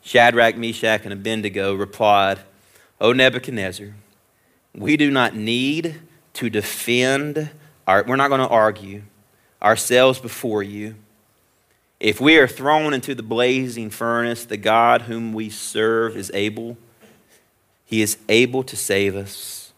Shadrach, 0.00 0.56
Meshach, 0.56 1.00
and 1.02 1.12
Abednego 1.12 1.74
replied, 1.74 2.38
O 3.00 3.12
Nebuchadnezzar, 3.12 3.94
we 4.76 4.96
do 4.96 5.10
not 5.10 5.34
need 5.34 6.00
to 6.34 6.50
defend 6.50 7.50
our, 7.86 8.04
we're 8.06 8.16
not 8.16 8.28
going 8.28 8.40
to 8.40 8.48
argue 8.48 9.02
ourselves 9.62 10.18
before 10.18 10.62
you. 10.62 10.96
If 12.00 12.20
we 12.20 12.36
are 12.38 12.48
thrown 12.48 12.92
into 12.92 13.14
the 13.14 13.22
blazing 13.22 13.88
furnace, 13.88 14.44
the 14.44 14.56
God 14.56 15.02
whom 15.02 15.32
we 15.32 15.48
serve 15.48 16.16
is 16.16 16.30
able. 16.34 16.76
He 17.84 18.02
is 18.02 18.18
able 18.28 18.62
to 18.64 18.76
save 18.76 19.14
us. 19.14 19.72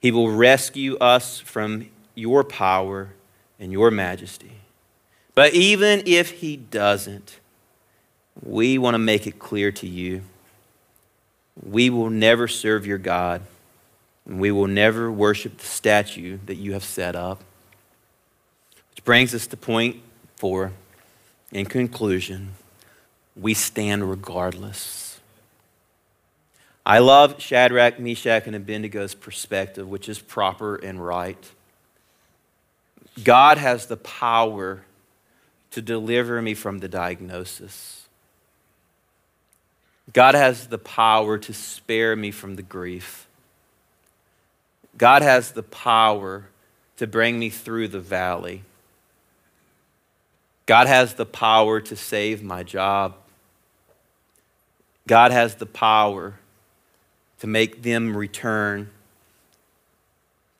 He 0.00 0.10
will 0.10 0.30
rescue 0.30 0.96
us 0.98 1.38
from 1.38 1.88
your 2.14 2.42
power 2.42 3.10
and 3.60 3.70
your 3.70 3.90
majesty. 3.90 4.52
But 5.34 5.54
even 5.54 6.02
if 6.06 6.40
he 6.40 6.56
doesn't, 6.56 7.38
we 8.42 8.78
want 8.78 8.94
to 8.94 8.98
make 8.98 9.26
it 9.26 9.38
clear 9.38 9.70
to 9.72 9.86
you 9.86 10.22
we 11.60 11.90
will 11.90 12.10
never 12.10 12.48
serve 12.48 12.86
your 12.86 12.98
God, 12.98 13.42
and 14.26 14.40
we 14.40 14.50
will 14.50 14.68
never 14.68 15.10
worship 15.10 15.58
the 15.58 15.66
statue 15.66 16.38
that 16.46 16.54
you 16.54 16.72
have 16.72 16.84
set 16.84 17.16
up. 17.16 17.42
Which 18.90 19.04
brings 19.04 19.34
us 19.34 19.46
to 19.48 19.56
point 19.56 20.02
four. 20.36 20.72
In 21.50 21.66
conclusion, 21.66 22.54
we 23.36 23.54
stand 23.54 24.08
regardless. 24.08 25.20
I 26.84 26.98
love 26.98 27.40
Shadrach, 27.40 28.00
Meshach, 28.00 28.46
and 28.46 28.56
Abednego's 28.56 29.14
perspective, 29.14 29.88
which 29.88 30.08
is 30.08 30.18
proper 30.18 30.76
and 30.76 31.04
right. 31.04 31.50
God 33.22 33.58
has 33.58 33.86
the 33.86 33.96
power 33.96 34.82
to 35.70 35.82
deliver 35.82 36.40
me 36.42 36.54
from 36.54 36.78
the 36.78 36.88
diagnosis. 36.88 38.01
God 40.10 40.34
has 40.34 40.66
the 40.66 40.78
power 40.78 41.38
to 41.38 41.52
spare 41.52 42.16
me 42.16 42.30
from 42.30 42.56
the 42.56 42.62
grief. 42.62 43.26
God 44.98 45.22
has 45.22 45.52
the 45.52 45.62
power 45.62 46.48
to 46.96 47.06
bring 47.06 47.38
me 47.38 47.50
through 47.50 47.88
the 47.88 48.00
valley. 48.00 48.62
God 50.66 50.86
has 50.86 51.14
the 51.14 51.26
power 51.26 51.80
to 51.80 51.96
save 51.96 52.42
my 52.42 52.62
job. 52.62 53.14
God 55.06 55.30
has 55.32 55.56
the 55.56 55.66
power 55.66 56.34
to 57.40 57.46
make 57.46 57.82
them 57.82 58.16
return, 58.16 58.88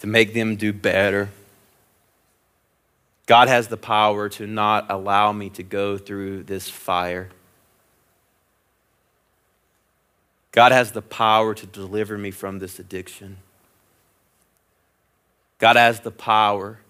to 0.00 0.06
make 0.06 0.34
them 0.34 0.56
do 0.56 0.72
better. 0.72 1.30
God 3.26 3.48
has 3.48 3.68
the 3.68 3.76
power 3.76 4.28
to 4.30 4.46
not 4.46 4.90
allow 4.90 5.32
me 5.32 5.48
to 5.50 5.62
go 5.62 5.96
through 5.96 6.42
this 6.42 6.68
fire. 6.68 7.30
God 10.52 10.70
has 10.70 10.92
the 10.92 11.02
power 11.02 11.54
to 11.54 11.66
deliver 11.66 12.18
me 12.18 12.30
from 12.30 12.58
this 12.58 12.78
addiction. 12.78 13.38
God 15.58 15.76
has 15.76 16.00
the 16.00 16.10
power 16.10 16.80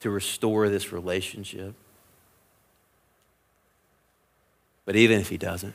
to 0.00 0.10
restore 0.10 0.68
this 0.68 0.92
relationship. 0.92 1.74
But 4.84 4.96
even 4.96 5.20
if 5.20 5.28
He 5.28 5.36
doesn't, 5.36 5.74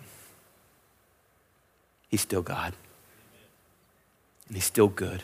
He's 2.10 2.22
still 2.22 2.42
God. 2.42 2.74
And 4.48 4.58
He's 4.58 4.66
still 4.66 4.90
good. 4.90 5.24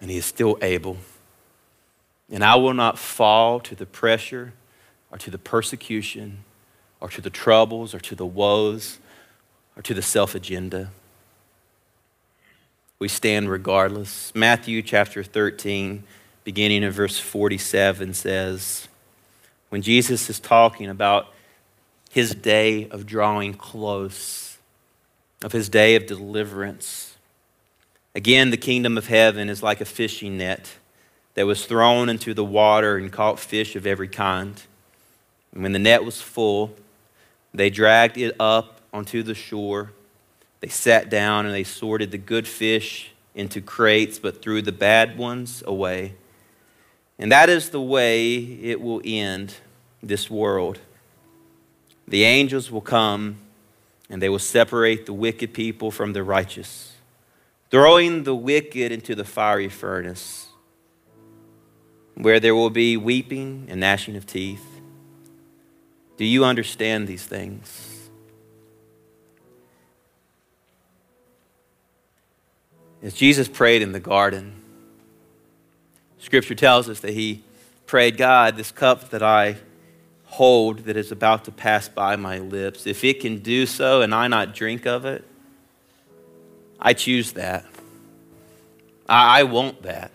And 0.00 0.10
He 0.10 0.16
is 0.16 0.26
still 0.26 0.58
able. 0.60 0.96
And 2.30 2.42
I 2.42 2.56
will 2.56 2.74
not 2.74 2.98
fall 2.98 3.60
to 3.60 3.76
the 3.76 3.86
pressure 3.86 4.54
or 5.12 5.18
to 5.18 5.30
the 5.30 5.38
persecution 5.38 6.44
or 7.00 7.08
to 7.10 7.20
the 7.20 7.30
troubles 7.30 7.94
or 7.94 8.00
to 8.00 8.16
the 8.16 8.26
woes 8.26 8.98
or 9.78 9.82
to 9.82 9.94
the 9.94 10.02
self 10.02 10.34
agenda. 10.34 10.90
We 12.98 13.06
stand 13.06 13.48
regardless. 13.48 14.34
Matthew 14.34 14.82
chapter 14.82 15.22
13, 15.22 16.02
beginning 16.42 16.82
in 16.82 16.90
verse 16.90 17.16
47, 17.16 18.12
says, 18.12 18.88
when 19.68 19.82
Jesus 19.82 20.28
is 20.28 20.40
talking 20.40 20.88
about 20.88 21.32
his 22.10 22.34
day 22.34 22.88
of 22.88 23.06
drawing 23.06 23.54
close, 23.54 24.58
of 25.44 25.52
his 25.52 25.68
day 25.68 25.94
of 25.94 26.06
deliverance, 26.06 27.16
again, 28.16 28.50
the 28.50 28.56
kingdom 28.56 28.98
of 28.98 29.06
heaven 29.06 29.48
is 29.48 29.62
like 29.62 29.80
a 29.80 29.84
fishing 29.84 30.38
net 30.38 30.74
that 31.34 31.46
was 31.46 31.66
thrown 31.66 32.08
into 32.08 32.34
the 32.34 32.44
water 32.44 32.96
and 32.96 33.12
caught 33.12 33.38
fish 33.38 33.76
of 33.76 33.86
every 33.86 34.08
kind. 34.08 34.60
And 35.52 35.62
when 35.62 35.70
the 35.70 35.78
net 35.78 36.02
was 36.02 36.20
full, 36.20 36.74
they 37.54 37.70
dragged 37.70 38.18
it 38.18 38.34
up 38.40 38.77
onto 38.98 39.22
the 39.22 39.34
shore. 39.34 39.92
They 40.60 40.68
sat 40.68 41.08
down 41.08 41.46
and 41.46 41.54
they 41.54 41.64
sorted 41.64 42.10
the 42.10 42.18
good 42.18 42.48
fish 42.48 43.12
into 43.34 43.60
crates, 43.60 44.18
but 44.18 44.42
threw 44.42 44.60
the 44.60 44.72
bad 44.72 45.16
ones 45.16 45.62
away. 45.66 46.14
And 47.18 47.30
that 47.30 47.48
is 47.48 47.70
the 47.70 47.80
way 47.80 48.34
it 48.36 48.80
will 48.80 49.00
end 49.04 49.54
this 50.02 50.28
world. 50.28 50.80
The 52.08 52.24
angels 52.24 52.70
will 52.70 52.80
come 52.80 53.36
and 54.10 54.20
they 54.20 54.28
will 54.28 54.38
separate 54.38 55.06
the 55.06 55.12
wicked 55.12 55.52
people 55.52 55.90
from 55.90 56.12
the 56.12 56.22
righteous, 56.22 56.94
throwing 57.70 58.24
the 58.24 58.34
wicked 58.34 58.90
into 58.90 59.14
the 59.14 59.24
fiery 59.24 59.68
furnace 59.68 60.48
where 62.14 62.40
there 62.40 62.54
will 62.54 62.70
be 62.70 62.96
weeping 62.96 63.66
and 63.68 63.78
gnashing 63.78 64.16
of 64.16 64.26
teeth. 64.26 64.64
Do 66.16 66.24
you 66.24 66.44
understand 66.44 67.06
these 67.06 67.24
things? 67.24 67.87
As 73.02 73.14
Jesus 73.14 73.48
prayed 73.48 73.82
in 73.82 73.92
the 73.92 74.00
garden, 74.00 74.54
Scripture 76.18 76.54
tells 76.54 76.88
us 76.88 77.00
that 77.00 77.12
he 77.12 77.44
prayed, 77.86 78.16
God, 78.16 78.56
this 78.56 78.72
cup 78.72 79.10
that 79.10 79.22
I 79.22 79.56
hold 80.24 80.80
that 80.80 80.96
is 80.96 81.10
about 81.10 81.44
to 81.44 81.52
pass 81.52 81.88
by 81.88 82.16
my 82.16 82.38
lips, 82.38 82.86
if 82.86 83.02
it 83.04 83.20
can 83.20 83.38
do 83.38 83.66
so 83.66 84.02
and 84.02 84.14
I 84.14 84.28
not 84.28 84.54
drink 84.54 84.86
of 84.86 85.04
it, 85.04 85.24
I 86.78 86.92
choose 86.92 87.32
that. 87.32 87.64
I, 89.08 89.40
I 89.40 89.42
want 89.44 89.82
that. 89.82 90.10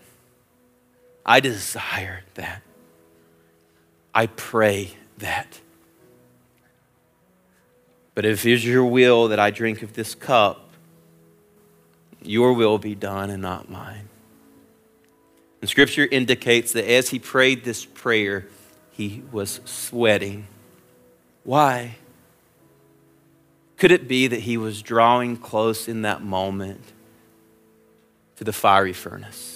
I 1.26 1.40
desire 1.40 2.22
that. 2.34 2.62
I 4.14 4.26
pray 4.26 4.96
that. 5.18 5.60
But 8.14 8.24
if 8.24 8.46
it 8.46 8.52
is 8.52 8.64
your 8.64 8.84
will 8.84 9.28
that 9.28 9.40
I 9.40 9.50
drink 9.50 9.82
of 9.82 9.94
this 9.94 10.14
cup, 10.14 10.63
your 12.26 12.52
will 12.52 12.78
be 12.78 12.94
done 12.94 13.30
and 13.30 13.42
not 13.42 13.70
mine. 13.70 14.08
And 15.60 15.70
scripture 15.70 16.06
indicates 16.10 16.72
that 16.72 16.90
as 16.90 17.08
he 17.08 17.18
prayed 17.18 17.64
this 17.64 17.84
prayer, 17.84 18.46
he 18.90 19.22
was 19.32 19.60
sweating. 19.64 20.46
Why? 21.42 21.96
Could 23.76 23.92
it 23.92 24.06
be 24.06 24.26
that 24.26 24.40
he 24.40 24.56
was 24.56 24.82
drawing 24.82 25.36
close 25.36 25.88
in 25.88 26.02
that 26.02 26.22
moment 26.22 26.82
to 28.36 28.44
the 28.44 28.52
fiery 28.52 28.92
furnace? 28.92 29.54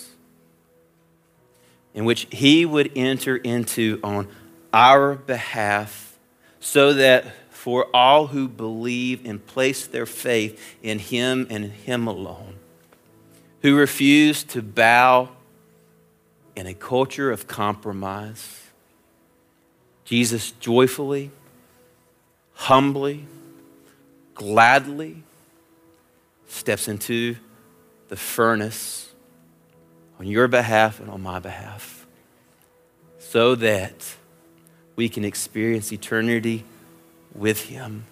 in 1.99 2.05
which 2.05 2.29
he 2.31 2.65
would 2.65 2.93
enter 2.95 3.37
into 3.37 3.99
on 4.05 4.29
our 4.73 5.17
behalf 5.17 6.17
so 6.61 6.93
that 6.93 7.25
for 7.51 7.89
all 7.93 8.29
who 8.29 8.47
believe 8.47 9.27
and 9.27 9.45
place 9.45 9.85
their 9.85 10.07
faith 10.07 10.77
in 10.81 11.01
him 11.01 11.47
and 11.51 11.65
him 11.65 12.07
alone, 12.07 12.55
who 13.63 13.77
refuse 13.77 14.45
to 14.45 14.63
bow 14.63 15.31
in 16.57 16.67
a 16.67 16.75
culture 16.75 17.31
of 17.31 17.47
compromise, 17.47 18.63
Jesus 20.05 20.53
joyfully, 20.53 21.31
humbly, 22.55 23.27
gladly 24.35 25.23
steps 26.47 26.89
into 26.89 27.37
the 28.09 28.17
furnace 28.17 29.13
on 30.19 30.27
your 30.27 30.49
behalf 30.49 31.01
and 31.01 31.11
on 31.11 31.23
my 31.23 31.39
behalf 31.39 32.07
so 33.19 33.55
that 33.55 34.17
we 34.97 35.09
can 35.09 35.25
experience 35.25 35.93
eternity 35.93 36.65
with 37.35 37.65
Him. 37.65 38.05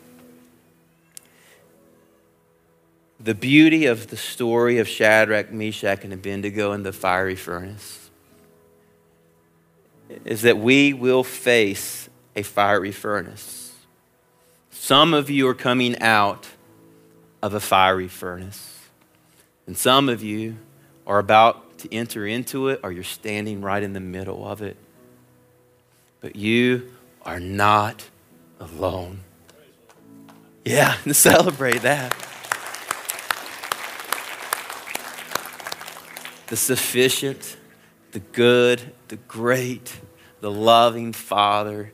The 3.18 3.34
beauty 3.34 3.86
of 3.86 4.08
the 4.08 4.16
story 4.16 4.78
of 4.78 4.86
Shadrach, 4.86 5.50
Meshach, 5.50 6.04
and 6.04 6.12
Abednego 6.12 6.72
in 6.72 6.82
the 6.82 6.92
fiery 6.92 7.36
furnace 7.36 8.10
is 10.24 10.42
that 10.42 10.58
we 10.58 10.92
will 10.92 11.24
face 11.24 12.08
a 12.34 12.42
fiery 12.42 12.92
furnace. 12.92 13.74
Some 14.70 15.14
of 15.14 15.30
you 15.30 15.48
are 15.48 15.54
coming 15.54 16.00
out 16.00 16.46
of 17.42 17.54
a 17.54 17.60
fiery 17.60 18.08
furnace, 18.08 18.78
and 19.66 19.76
some 19.76 20.08
of 20.08 20.22
you 20.22 20.56
are 21.06 21.18
about 21.18 21.78
to 21.78 21.92
enter 21.92 22.26
into 22.26 22.68
it 22.68 22.80
or 22.82 22.92
you're 22.92 23.04
standing 23.04 23.60
right 23.60 23.82
in 23.82 23.92
the 23.92 24.00
middle 24.00 24.46
of 24.46 24.62
it. 24.62 24.76
But 26.20 26.36
you 26.36 26.90
are 27.22 27.40
not 27.40 28.08
alone. 28.60 29.20
Yeah, 30.64 30.96
celebrate 31.12 31.82
that. 31.82 32.16
The 36.48 36.56
sufficient, 36.56 37.56
the 38.12 38.20
good, 38.20 38.92
the 39.08 39.16
great, 39.16 40.00
the 40.40 40.50
loving 40.50 41.12
Father, 41.12 41.92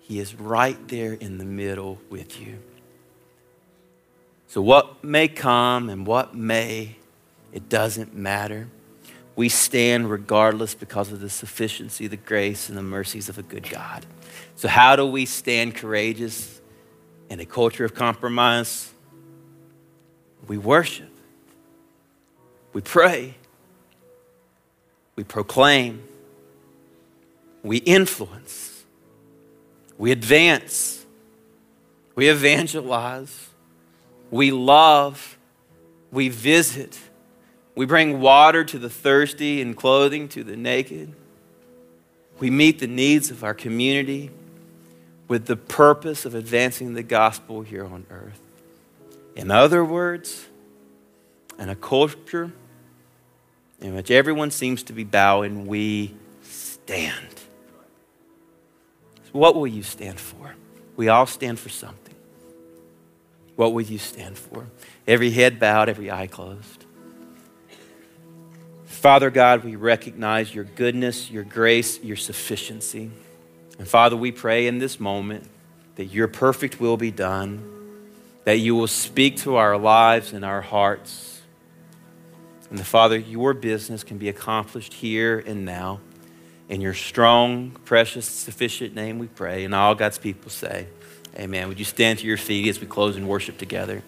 He 0.00 0.18
is 0.18 0.34
right 0.34 0.78
there 0.88 1.14
in 1.14 1.38
the 1.38 1.44
middle 1.44 1.98
with 2.10 2.40
you. 2.40 2.58
So, 4.46 4.60
what 4.60 5.02
may 5.04 5.28
come 5.28 5.88
and 5.88 6.06
what 6.06 6.34
may, 6.34 6.96
it 7.52 7.68
doesn't 7.68 8.14
matter 8.14 8.68
we 9.38 9.48
stand 9.48 10.10
regardless 10.10 10.74
because 10.74 11.12
of 11.12 11.20
the 11.20 11.30
sufficiency, 11.30 12.08
the 12.08 12.16
grace, 12.16 12.68
and 12.68 12.76
the 12.76 12.82
mercies 12.82 13.28
of 13.28 13.38
a 13.38 13.42
good 13.44 13.70
God. 13.70 14.04
So, 14.56 14.66
how 14.66 14.96
do 14.96 15.06
we 15.06 15.26
stand 15.26 15.76
courageous 15.76 16.60
in 17.30 17.38
a 17.38 17.46
culture 17.46 17.84
of 17.84 17.94
compromise? 17.94 18.92
We 20.48 20.58
worship, 20.58 21.12
we 22.72 22.80
pray, 22.80 23.36
we 25.18 25.24
proclaim, 25.24 26.00
we 27.64 27.78
influence, 27.78 28.84
we 29.98 30.12
advance, 30.12 31.04
we 32.14 32.28
evangelize, 32.28 33.48
we 34.30 34.52
love, 34.52 35.36
we 36.12 36.28
visit. 36.28 37.00
We 37.74 37.84
bring 37.84 38.20
water 38.20 38.62
to 38.66 38.78
the 38.78 38.88
thirsty 38.88 39.60
and 39.60 39.76
clothing 39.76 40.28
to 40.28 40.44
the 40.44 40.56
naked. 40.56 41.12
We 42.38 42.50
meet 42.50 42.78
the 42.78 42.86
needs 42.86 43.32
of 43.32 43.42
our 43.42 43.54
community 43.54 44.30
with 45.26 45.46
the 45.46 45.56
purpose 45.56 46.26
of 46.26 46.36
advancing 46.36 46.94
the 46.94 47.02
gospel 47.02 47.62
here 47.62 47.84
on 47.84 48.06
earth. 48.08 48.40
In 49.34 49.50
other 49.50 49.84
words, 49.84 50.46
in 51.58 51.68
a 51.68 51.74
culture 51.74 52.52
in 53.80 53.94
which 53.94 54.10
everyone 54.10 54.50
seems 54.50 54.82
to 54.84 54.92
be 54.92 55.04
bowing, 55.04 55.66
we 55.66 56.14
stand. 56.42 57.28
So 59.24 59.32
what 59.32 59.54
will 59.54 59.66
you 59.66 59.82
stand 59.82 60.18
for? 60.18 60.54
We 60.96 61.08
all 61.08 61.26
stand 61.26 61.58
for 61.58 61.68
something. 61.68 62.14
What 63.56 63.72
will 63.72 63.82
you 63.82 63.98
stand 63.98 64.38
for? 64.38 64.66
Every 65.06 65.30
head 65.30 65.58
bowed, 65.60 65.88
every 65.88 66.10
eye 66.10 66.26
closed. 66.26 66.84
Father 68.86 69.30
God, 69.30 69.62
we 69.62 69.76
recognize 69.76 70.52
your 70.52 70.64
goodness, 70.64 71.30
your 71.30 71.44
grace, 71.44 72.02
your 72.02 72.16
sufficiency. 72.16 73.10
And 73.78 73.86
Father, 73.86 74.16
we 74.16 74.32
pray 74.32 74.66
in 74.66 74.78
this 74.78 74.98
moment 74.98 75.44
that 75.94 76.06
your 76.06 76.26
perfect 76.26 76.80
will 76.80 76.96
be 76.96 77.12
done, 77.12 77.62
that 78.44 78.58
you 78.58 78.74
will 78.74 78.88
speak 78.88 79.36
to 79.38 79.56
our 79.56 79.76
lives 79.76 80.32
and 80.32 80.44
our 80.44 80.62
hearts. 80.62 81.37
And 82.70 82.78
the 82.78 82.84
Father, 82.84 83.16
your 83.16 83.54
business 83.54 84.04
can 84.04 84.18
be 84.18 84.28
accomplished 84.28 84.94
here 84.94 85.38
and 85.46 85.64
now. 85.64 86.00
In 86.68 86.82
your 86.82 86.92
strong, 86.92 87.70
precious, 87.86 88.26
sufficient 88.26 88.94
name 88.94 89.18
we 89.18 89.26
pray. 89.26 89.64
And 89.64 89.74
all 89.74 89.94
God's 89.94 90.18
people 90.18 90.50
say, 90.50 90.86
Amen. 91.36 91.68
Would 91.68 91.78
you 91.78 91.84
stand 91.84 92.18
to 92.18 92.26
your 92.26 92.36
feet 92.36 92.68
as 92.68 92.80
we 92.80 92.86
close 92.86 93.16
in 93.16 93.26
worship 93.26 93.58
together? 93.58 94.02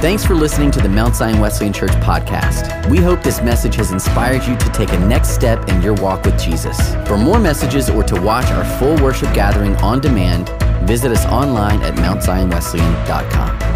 Thanks 0.00 0.24
for 0.24 0.34
listening 0.34 0.70
to 0.72 0.80
the 0.80 0.88
Mount 0.88 1.14
Zion 1.14 1.40
Wesleyan 1.40 1.74
Church 1.74 1.90
podcast. 1.90 2.88
We 2.88 2.98
hope 2.98 3.22
this 3.22 3.42
message 3.42 3.74
has 3.76 3.92
inspired 3.92 4.42
you 4.44 4.56
to 4.56 4.68
take 4.70 4.92
a 4.92 4.98
next 4.98 5.30
step 5.30 5.68
in 5.68 5.82
your 5.82 5.92
walk 5.94 6.24
with 6.24 6.40
Jesus. 6.40 6.94
For 7.06 7.18
more 7.18 7.38
messages 7.38 7.90
or 7.90 8.02
to 8.04 8.20
watch 8.20 8.46
our 8.46 8.64
full 8.78 8.96
worship 9.04 9.32
gathering 9.34 9.76
on 9.76 10.00
demand, 10.00 10.48
visit 10.82 11.12
us 11.12 11.24
online 11.26 11.82
at 11.82 11.94
mountzionwesleyan.com. 11.94 13.69